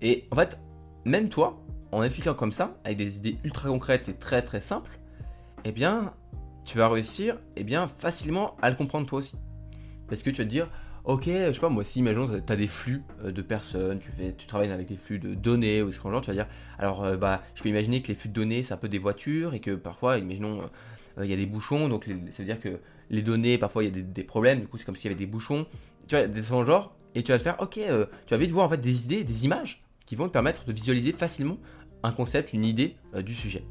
et 0.00 0.26
en 0.30 0.36
fait, 0.36 0.58
même 1.04 1.28
toi, 1.28 1.58
en 1.92 2.02
expliquant 2.02 2.34
comme 2.34 2.52
ça, 2.52 2.76
avec 2.84 2.96
des 2.98 3.18
idées 3.18 3.38
ultra 3.44 3.68
concrètes 3.68 4.08
et 4.08 4.14
très 4.14 4.42
très 4.42 4.60
simples, 4.60 4.98
eh 5.64 5.72
bien, 5.72 6.12
tu 6.64 6.78
vas 6.78 6.88
réussir, 6.88 7.38
eh 7.56 7.64
bien, 7.64 7.88
facilement 7.88 8.56
à 8.62 8.70
le 8.70 8.76
comprendre 8.76 9.06
toi 9.06 9.18
aussi. 9.18 9.36
Parce 10.08 10.22
que 10.22 10.30
tu 10.30 10.38
vas 10.38 10.44
te 10.44 10.50
dire, 10.50 10.68
ok, 11.04 11.24
je 11.26 11.52
sais 11.52 11.60
pas, 11.60 11.68
moi, 11.68 11.84
si, 11.84 12.00
imaginons, 12.00 12.28
tu 12.28 12.52
as 12.52 12.56
des 12.56 12.66
flux 12.66 13.02
de 13.24 13.42
personnes, 13.42 13.98
tu, 13.98 14.10
fais, 14.10 14.34
tu 14.36 14.46
travailles 14.46 14.70
avec 14.70 14.88
des 14.88 14.96
flux 14.96 15.18
de 15.18 15.34
données 15.34 15.82
ou 15.82 15.92
ce 15.92 16.00
genre, 16.00 16.20
tu 16.20 16.28
vas 16.28 16.34
dire, 16.34 16.46
alors, 16.78 17.16
bah, 17.16 17.42
je 17.54 17.62
peux 17.62 17.68
imaginer 17.68 18.02
que 18.02 18.08
les 18.08 18.14
flux 18.14 18.28
de 18.28 18.34
données, 18.34 18.62
c'est 18.62 18.74
un 18.74 18.78
peu 18.78 18.88
des 18.88 18.98
voitures 18.98 19.54
et 19.54 19.60
que 19.60 19.74
parfois, 19.74 20.18
imaginons, 20.18 20.62
euh, 21.18 21.24
il 21.24 21.30
y 21.30 21.34
a 21.34 21.36
des 21.36 21.46
bouchons, 21.46 21.88
donc 21.88 22.04
ça 22.30 22.42
veut 22.42 22.46
dire 22.46 22.60
que 22.60 22.80
les 23.10 23.22
données, 23.22 23.58
parfois 23.58 23.84
il 23.84 23.96
y 23.96 24.00
a 24.00 24.02
des, 24.02 24.24
problèmes, 24.24 24.60
du 24.60 24.66
coup 24.66 24.78
c'est 24.78 24.84
comme 24.84 24.96
s'il 24.96 25.10
y 25.10 25.14
avait 25.14 25.18
des 25.18 25.30
bouchons. 25.30 25.66
Tu 26.08 26.16
vois, 26.16 26.26
des 26.26 26.42
son 26.42 26.64
genre, 26.64 26.94
et 27.14 27.22
tu 27.22 27.32
vas 27.32 27.38
te 27.38 27.42
faire, 27.42 27.56
ok, 27.60 27.78
euh, 27.78 28.06
tu 28.26 28.34
vas 28.34 28.36
vite 28.36 28.50
voir 28.50 28.66
en 28.66 28.68
fait 28.68 28.80
des 28.80 29.04
idées, 29.04 29.24
des 29.24 29.44
images 29.44 29.82
qui 30.06 30.16
vont 30.16 30.26
te 30.26 30.32
permettre 30.32 30.64
de 30.64 30.72
visualiser 30.72 31.12
facilement 31.12 31.58
un 32.02 32.12
concept, 32.12 32.52
une 32.52 32.64
idée 32.64 32.96
euh, 33.14 33.22
du 33.22 33.34
sujet. 33.34 33.64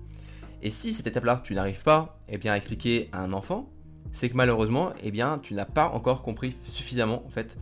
Et 0.63 0.71
si 0.71 0.93
cette 0.93 1.05
étape-là, 1.05 1.41
tu 1.43 1.53
n'arrives 1.53 1.83
pas 1.83 2.17
eh 2.27 2.39
bien, 2.39 2.53
à 2.53 2.57
expliquer 2.57 3.09
à 3.11 3.21
un 3.21 3.33
enfant, 3.33 3.69
c'est 4.11 4.29
que 4.29 4.35
malheureusement, 4.35 4.91
eh 5.03 5.11
bien, 5.11 5.37
tu 5.37 5.53
n'as 5.53 5.65
pas 5.65 5.89
encore 5.89 6.23
compris 6.23 6.55
suffisamment 6.63 7.23
en 7.25 7.29
fait 7.29 7.57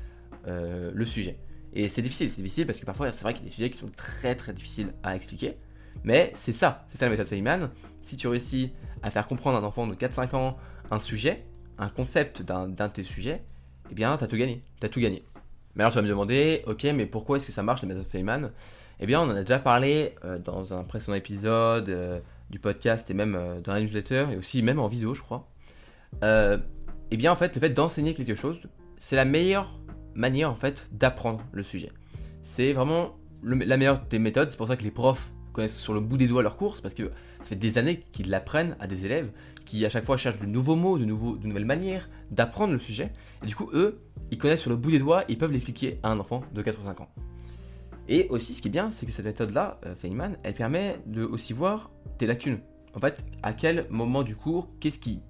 le 0.48 1.06
sujet. 1.06 1.38
Et 1.74 1.88
c'est 1.90 2.02
difficile, 2.02 2.30
c'est 2.32 2.42
difficile 2.42 2.66
parce 2.66 2.80
que 2.80 2.86
parfois 2.86 3.12
c'est 3.12 3.24
vrai 3.24 3.34
qu'il 3.34 3.44
y 3.44 3.46
a 3.46 3.50
des 3.50 3.56
sujets 3.56 3.70
qui 3.70 3.78
sont 3.78 3.92
très 3.96 4.36
très 4.36 4.54
difficiles 4.54 4.94
à 5.04 5.16
expliquer. 5.16 5.58
Mais 6.04 6.32
c'est 6.36 6.54
ça, 6.54 6.86
c'est 6.88 6.98
ça 6.98 7.06
la 7.06 7.12
méthode 7.12 7.28
Feynman. 7.28 7.70
Si 8.02 8.18
tu 8.18 8.28
réussis 8.28 8.72
à 9.04 9.12
faire 9.12 9.28
comprendre 9.28 9.58
à 9.58 9.62
un 9.62 9.64
enfant 9.64 9.88
de 9.88 9.96
4-5 9.96 10.36
ans 10.36 10.58
un 10.90 11.00
sujet, 11.00 11.44
un 11.78 11.90
concept 11.90 12.42
d'un 12.42 12.68
de 12.68 12.88
tes 12.88 13.04
sujets, 13.04 13.44
eh 13.90 13.94
bien, 13.94 14.16
tu 14.18 14.24
as 14.24 14.28
tout 14.28 14.38
gagné. 14.38 14.64
Tu 14.80 14.86
as 14.86 14.90
tout 14.90 15.00
gagné. 15.00 15.24
Mais 15.76 15.84
alors, 15.84 15.92
tu 15.92 15.98
vas 15.98 16.02
me 16.02 16.10
demander, 16.10 16.64
ok, 16.68 16.84
mais 16.96 17.06
pourquoi 17.06 17.38
est-ce 17.38 17.46
que 17.46 17.52
ça 17.52 17.64
marche 17.64 17.82
la 17.82 17.88
méthode 17.88 18.06
Feynman? 18.06 18.52
Eh 19.00 19.06
bien, 19.06 19.22
on 19.22 19.26
en 19.26 19.36
a 19.36 19.42
déjà 19.42 19.60
parlé 19.60 20.16
euh, 20.26 20.38
dans 20.38 20.74
un 20.74 20.84
précédent 20.84 21.16
épisode 21.16 21.90
euh, 21.90 22.20
du 22.52 22.60
podcast 22.60 23.10
et 23.10 23.14
même 23.14 23.36
euh, 23.36 23.62
dans 23.62 23.74
la 23.74 23.82
newsletter 23.82 24.28
et 24.34 24.38
aussi 24.38 24.62
même 24.62 24.80
en 24.80 24.88
vidéo, 24.88 25.14
je 25.16 25.22
crois. 25.22 25.50
eh 26.22 27.18
bien, 27.18 27.32
en 27.32 27.36
fait, 27.36 27.56
le 27.56 27.60
fait 27.60 27.70
d'enseigner 27.70 28.14
quelque 28.14 28.36
chose, 28.36 28.60
c'est 29.00 29.16
la 29.16 29.26
meilleure 29.26 29.80
manière 30.14 30.52
en 30.52 30.56
fait 30.56 30.90
d'apprendre 30.92 31.42
le 31.52 31.64
sujet. 31.64 31.92
C'est 32.44 32.74
vraiment 32.74 33.18
la 33.44 33.78
meilleure 33.78 34.02
des 34.06 34.20
méthodes. 34.20 34.50
C'est 34.50 34.58
pour 34.58 34.68
ça 34.68 34.78
que 34.78 34.84
les 34.84 34.92
profs 34.92 35.32
connaissent 35.54 35.80
sur 35.80 35.94
le 35.94 36.00
bout 36.00 36.18
des 36.18 36.28
doigts 36.28 36.44
leur 36.44 36.58
course 36.58 36.82
parce 36.82 36.94
que 36.94 37.12
ça 37.40 37.46
fait 37.46 37.56
des 37.56 37.78
années 37.78 38.06
qu'ils 38.12 38.30
l'apprennent 38.30 38.76
à 38.80 38.88
des 38.88 39.06
élèves 39.06 39.32
qui 39.66 39.86
à 39.86 39.90
chaque 39.90 40.06
fois 40.06 40.18
cherchent 40.18 40.40
de 40.40 40.46
nouveaux 40.46 40.76
mots, 40.76 40.98
de, 40.98 41.06
nouvelles 41.06 41.66
manières 41.66 42.10
d'apprendre 42.30 42.74
le 42.74 42.80
sujet. 42.80 43.12
Et 43.44 43.48
du 43.48 43.56
coup, 43.56 43.70
eux, 43.74 44.02
ils 44.32 44.38
connaissent 44.38 44.62
sur 44.62 44.70
le 44.70 44.76
bout 44.76 44.92
des 44.92 45.00
doigts, 45.00 45.24
ils 45.30 45.38
peuvent 45.38 45.52
l'expliquer 45.52 46.00
à 46.04 46.10
un 46.10 46.20
enfant 46.20 46.42
de 46.54 46.62
4 46.62 46.80
ou 46.82 46.86
5 46.86 47.02
ans. 47.02 47.10
Et 48.12 48.28
aussi, 48.30 48.54
ce 48.54 48.62
qui 48.62 48.68
est 48.68 48.72
bien, 48.72 48.92
c'est 48.92 49.06
que 49.06 49.14
cette 49.14 49.24
méthode-là, 49.24 49.80
Feynman, 49.96 50.36
elle 50.44 50.54
permet 50.54 51.00
de 51.06 51.24
aussi 51.24 51.54
voir 51.54 51.90
tes 52.18 52.28
lacunes. 52.28 52.60
En 52.94 53.00
fait, 53.00 53.24
à 53.42 53.54
quel 53.54 53.88
moment 53.90 54.22
du 54.22 54.36
cours, 54.36 54.68
qu'est-ce 54.82 55.00
qui, 55.00 55.22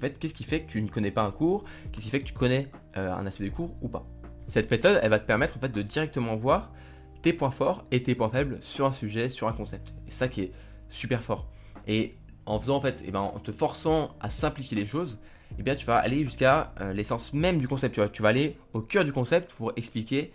fait, 0.00 0.62
que 0.62 0.66
tu 0.66 0.80
ne 0.80 0.88
connais 0.88 1.10
pas 1.10 1.22
un 1.22 1.32
cours, 1.32 1.64
qu'est-ce 1.92 2.04
qui 2.06 2.10
fait 2.10 2.20
que 2.20 2.24
tu 2.24 2.32
connais 2.32 2.70
un 2.94 3.26
aspect 3.26 3.44
du 3.44 3.50
cours 3.50 3.76
ou 3.82 3.88
pas. 3.88 4.06
Cette 4.46 4.70
méthode, 4.70 5.00
elle 5.02 5.10
va 5.10 5.20
te 5.20 5.26
permettre 5.26 5.58
en 5.58 5.60
fait 5.60 5.68
de 5.68 5.82
directement 5.82 6.34
voir 6.34 6.72
tes 7.20 7.34
points 7.34 7.50
forts 7.50 7.84
et 7.90 8.02
tes 8.02 8.14
points 8.14 8.30
faibles 8.30 8.56
sur 8.62 8.86
un 8.86 8.92
sujet, 8.92 9.28
sur 9.28 9.46
un 9.46 9.52
concept. 9.52 9.92
Et 10.08 10.10
ça 10.10 10.26
qui 10.26 10.40
est 10.40 10.52
super 10.88 11.22
fort. 11.22 11.46
Et 11.86 12.16
en 12.46 12.58
faisant 12.58 12.76
en 12.76 12.80
fait, 12.80 13.02
et 13.02 13.08
eh 13.08 13.10
ben, 13.10 13.20
en 13.20 13.38
te 13.38 13.52
forçant 13.52 14.14
à 14.18 14.30
simplifier 14.30 14.78
les 14.78 14.86
choses, 14.86 15.20
eh 15.58 15.62
bien 15.62 15.74
tu 15.74 15.84
vas 15.84 15.96
aller 15.96 16.24
jusqu'à 16.24 16.72
euh, 16.80 16.94
l'essence 16.94 17.34
même 17.34 17.58
du 17.58 17.68
concept. 17.68 17.94
Tu, 17.94 18.00
tu 18.12 18.22
vas 18.22 18.30
aller 18.30 18.56
au 18.72 18.80
cœur 18.80 19.04
du 19.04 19.12
concept 19.12 19.52
pour 19.52 19.74
expliquer 19.76 20.32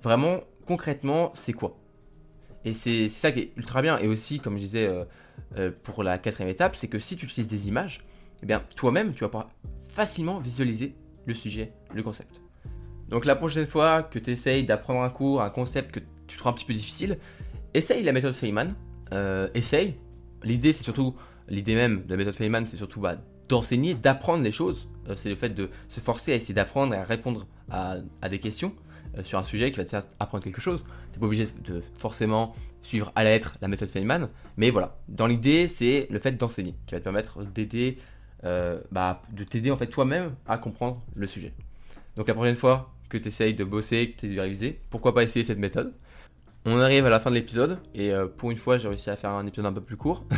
vraiment 0.00 0.40
concrètement 0.66 1.30
c'est 1.34 1.52
quoi? 1.52 1.76
Et 2.64 2.74
c'est 2.74 3.08
ça 3.08 3.32
qui 3.32 3.40
est 3.40 3.52
ultra 3.56 3.80
bien. 3.80 3.98
Et 3.98 4.06
aussi, 4.06 4.38
comme 4.38 4.56
je 4.56 4.62
disais 4.62 4.86
euh, 4.86 5.04
euh, 5.56 5.70
pour 5.82 6.02
la 6.02 6.18
quatrième 6.18 6.50
étape, 6.50 6.76
c'est 6.76 6.88
que 6.88 6.98
si 6.98 7.16
tu 7.16 7.26
utilises 7.26 7.48
des 7.48 7.68
images, 7.68 8.04
eh 8.42 8.46
bien 8.46 8.62
toi-même 8.76 9.14
tu 9.14 9.20
vas 9.20 9.28
pouvoir 9.28 9.50
facilement 9.88 10.38
visualiser 10.38 10.94
le 11.26 11.34
sujet, 11.34 11.72
le 11.94 12.02
concept. 12.02 12.42
Donc 13.08 13.24
la 13.24 13.34
prochaine 13.34 13.66
fois 13.66 14.02
que 14.02 14.18
tu 14.18 14.30
essayes 14.30 14.64
d'apprendre 14.64 15.02
un 15.02 15.10
cours, 15.10 15.42
un 15.42 15.50
concept 15.50 15.90
que 15.92 16.00
tu 16.26 16.36
trouves 16.36 16.52
un 16.52 16.54
petit 16.54 16.64
peu 16.64 16.74
difficile, 16.74 17.18
essaye 17.74 18.02
la 18.02 18.12
méthode 18.12 18.34
Feynman. 18.34 18.74
essaye. 19.54 19.96
L'idée 20.42 20.72
c'est 20.72 20.84
surtout 20.84 21.16
l'idée 21.48 21.74
même 21.74 22.04
de 22.04 22.10
la 22.10 22.16
méthode 22.16 22.34
Feynman, 22.34 22.66
c'est 22.66 22.76
surtout 22.76 23.00
bah, 23.00 23.16
d'enseigner, 23.50 23.94
d'apprendre 23.94 24.42
les 24.42 24.52
choses. 24.52 24.88
Euh, 25.08 25.14
c'est 25.16 25.28
le 25.28 25.36
fait 25.36 25.50
de 25.50 25.68
se 25.88 26.00
forcer 26.00 26.32
à 26.32 26.36
essayer 26.36 26.54
d'apprendre 26.54 26.94
et 26.94 26.96
à 26.96 27.04
répondre 27.04 27.46
à, 27.70 27.98
des 28.28 28.38
questions 28.38 28.72
euh, 28.72 28.89
sur 29.24 29.38
un 29.38 29.42
sujet 29.42 29.70
qui 29.70 29.78
va 29.78 29.84
te 29.84 29.90
faire 29.90 30.04
apprendre 30.18 30.44
quelque 30.44 30.60
chose. 30.60 30.84
Tu 31.10 31.16
n'es 31.16 31.20
pas 31.20 31.26
obligé 31.26 31.48
de 31.64 31.82
forcément 31.98 32.54
suivre 32.82 33.12
à 33.14 33.24
la 33.24 33.30
lettre 33.30 33.56
la 33.60 33.68
méthode 33.68 33.90
Feynman, 33.90 34.28
mais 34.56 34.70
voilà, 34.70 34.96
dans 35.08 35.26
l'idée, 35.26 35.68
c'est 35.68 36.06
le 36.10 36.18
fait 36.18 36.32
d'enseigner, 36.32 36.74
qui 36.86 36.94
va 36.94 37.00
te 37.00 37.04
permettre 37.04 37.44
d'aider, 37.44 37.98
euh, 38.44 38.80
bah, 38.90 39.22
de 39.32 39.44
t'aider 39.44 39.70
en 39.70 39.76
fait 39.76 39.88
toi-même 39.88 40.34
à 40.46 40.58
comprendre 40.58 41.02
le 41.14 41.26
sujet. 41.26 41.52
Donc 42.16 42.28
la 42.28 42.34
prochaine 42.34 42.56
fois 42.56 42.92
que 43.08 43.18
tu 43.18 43.28
essayes 43.28 43.54
de 43.54 43.64
bosser, 43.64 44.10
que 44.10 44.20
tu 44.20 44.34
de 44.34 44.40
réviser, 44.40 44.80
pourquoi 44.90 45.14
pas 45.14 45.22
essayer 45.22 45.44
cette 45.44 45.58
méthode? 45.58 45.92
On 46.66 46.78
arrive 46.78 47.06
à 47.06 47.10
la 47.10 47.20
fin 47.20 47.30
de 47.30 47.36
l'épisode 47.36 47.78
et 47.94 48.12
euh, 48.12 48.26
pour 48.26 48.50
une 48.50 48.58
fois 48.58 48.76
j'ai 48.76 48.88
réussi 48.88 49.08
à 49.08 49.16
faire 49.16 49.30
un 49.30 49.46
épisode 49.46 49.66
un 49.66 49.72
peu 49.72 49.80
plus 49.80 49.96
court. 49.96 50.24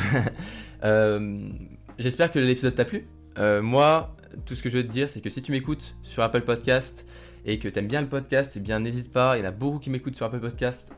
Euh, 0.85 1.49
j'espère 1.97 2.33
que 2.33 2.41
l'épisode 2.41 2.75
t'a 2.75 2.85
plu. 2.85 3.07
Euh, 3.39 3.63
moi, 3.63 4.17
tout 4.47 4.57
ce 4.57 4.63
que 4.63 4.69
je 4.69 4.79
veux 4.79 4.83
te 4.83 4.91
dire, 4.91 5.09
c'est 5.09 5.21
que 5.21 5.31
si 5.31 5.41
tu 5.41 5.53
m'écoutes 5.53 5.95
sur 6.03 6.25
Apple 6.25 6.41
Podcast 6.41 7.07
et 7.45 7.59
que 7.59 7.69
tu 7.69 7.79
aimes 7.79 7.89
bien 7.89 8.01
le 8.01 8.09
podcast, 8.09 8.53
eh 8.57 8.61
bien 8.61 8.81
n'hésite 8.81 9.13
pas. 9.13 9.37
Il 9.37 9.41
y 9.41 9.47
en 9.47 9.49
a 9.49 9.53
beaucoup 9.53 9.79
qui 9.79 9.91
m'écoutent 9.91 10.17
sur 10.17 10.27
Apple 10.27 10.41
Podcast. 10.41 10.93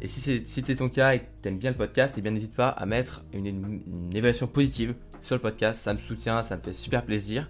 et 0.00 0.08
si 0.08 0.20
c'est 0.20 0.46
si 0.46 0.76
ton 0.76 0.88
cas 0.88 1.14
et 1.14 1.20
que 1.20 1.24
tu 1.42 1.48
aimes 1.48 1.58
bien 1.58 1.70
le 1.70 1.76
podcast, 1.76 2.14
eh 2.18 2.20
bien 2.20 2.30
n'hésite 2.30 2.54
pas 2.54 2.68
à 2.68 2.86
mettre 2.86 3.24
une, 3.32 3.80
évaluation 4.12 4.46
positive 4.46 4.94
sur 5.22 5.34
le 5.34 5.40
podcast. 5.40 5.80
Ça 5.80 5.94
me 5.94 5.98
soutient, 5.98 6.42
ça 6.42 6.56
me 6.56 6.62
fait 6.62 6.72
super 6.72 7.04
plaisir. 7.04 7.48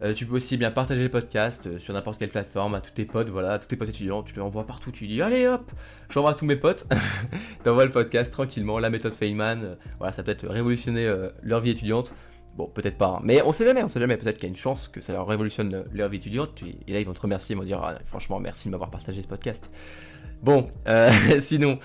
Euh, 0.00 0.14
tu 0.14 0.26
peux 0.26 0.36
aussi 0.36 0.56
bien 0.56 0.70
partager 0.70 1.02
le 1.02 1.08
podcast 1.08 1.66
euh, 1.66 1.78
sur 1.80 1.92
n'importe 1.92 2.20
quelle 2.20 2.28
plateforme 2.28 2.76
à 2.76 2.80
tous 2.80 2.92
tes 2.92 3.04
potes, 3.04 3.28
voilà, 3.30 3.54
à 3.54 3.58
tous 3.58 3.66
tes 3.66 3.74
potes 3.74 3.88
étudiants, 3.88 4.22
tu 4.22 4.32
l'envoies 4.36 4.64
partout, 4.64 4.92
tu 4.92 5.08
dis 5.08 5.20
allez 5.20 5.48
hop, 5.48 5.72
j'envoie 6.08 6.30
à 6.30 6.34
tous 6.34 6.44
mes 6.44 6.54
potes, 6.54 6.86
t'envoies 7.64 7.84
le 7.84 7.90
podcast 7.90 8.32
tranquillement, 8.32 8.78
la 8.78 8.90
méthode 8.90 9.12
Feynman, 9.12 9.64
euh, 9.64 9.74
voilà, 9.98 10.12
ça 10.12 10.22
peut 10.22 10.30
être 10.30 10.46
révolutionner 10.46 11.12
leur 11.42 11.60
vie 11.60 11.70
étudiante. 11.70 12.14
Bon, 12.58 12.66
peut-être 12.66 12.98
pas, 12.98 13.16
hein. 13.18 13.20
mais 13.22 13.40
on 13.40 13.52
sait 13.52 13.64
jamais, 13.64 13.82
on 13.82 13.88
sait 13.88 14.00
jamais, 14.00 14.18
peut-être 14.18 14.36
qu'il 14.36 14.44
y 14.44 14.48
a 14.48 14.50
une 14.50 14.56
chance 14.56 14.88
que 14.88 15.00
ça 15.00 15.14
leur 15.14 15.26
révolutionne 15.26 15.84
leur 15.92 16.10
vie 16.10 16.18
étudiante, 16.18 16.60
et 16.86 16.92
là 16.92 17.00
ils 17.00 17.06
vont 17.06 17.14
te 17.14 17.20
remercier, 17.20 17.54
ils 17.54 17.58
vont 17.58 17.64
dire 17.64 17.80
ah, 17.82 17.94
franchement 18.04 18.40
merci 18.40 18.68
de 18.68 18.72
m'avoir 18.72 18.90
partagé 18.90 19.22
ce 19.22 19.28
podcast. 19.28 19.72
Bon, 20.42 20.68
sinon, 21.40 21.78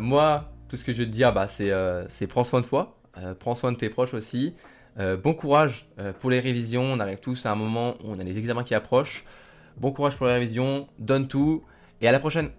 moi, 0.00 0.50
tout 0.68 0.76
ce 0.76 0.84
que 0.84 0.92
je 0.92 0.98
veux 0.98 1.04
te 1.04 1.10
dire, 1.10 1.32
bah, 1.32 1.46
c'est 1.46 2.26
prends 2.26 2.44
soin 2.44 2.62
de 2.62 2.66
toi, 2.66 2.98
prends 3.38 3.54
soin 3.54 3.70
de 3.70 3.76
tes 3.76 3.90
proches 3.90 4.14
aussi. 4.14 4.54
Euh, 4.98 5.16
bon 5.16 5.32
courage 5.32 5.86
euh, 6.00 6.12
pour 6.12 6.30
les 6.30 6.40
révisions. 6.40 6.82
On 6.82 7.00
arrive 7.00 7.20
tous 7.20 7.46
à 7.46 7.52
un 7.52 7.54
moment 7.54 7.94
où 8.02 8.10
on 8.10 8.18
a 8.18 8.24
les 8.24 8.38
examens 8.38 8.64
qui 8.64 8.74
approchent. 8.74 9.24
Bon 9.76 9.92
courage 9.92 10.16
pour 10.16 10.26
les 10.26 10.32
révisions. 10.32 10.88
Donne 10.98 11.28
tout. 11.28 11.64
Et 12.00 12.08
à 12.08 12.12
la 12.12 12.18
prochaine. 12.18 12.50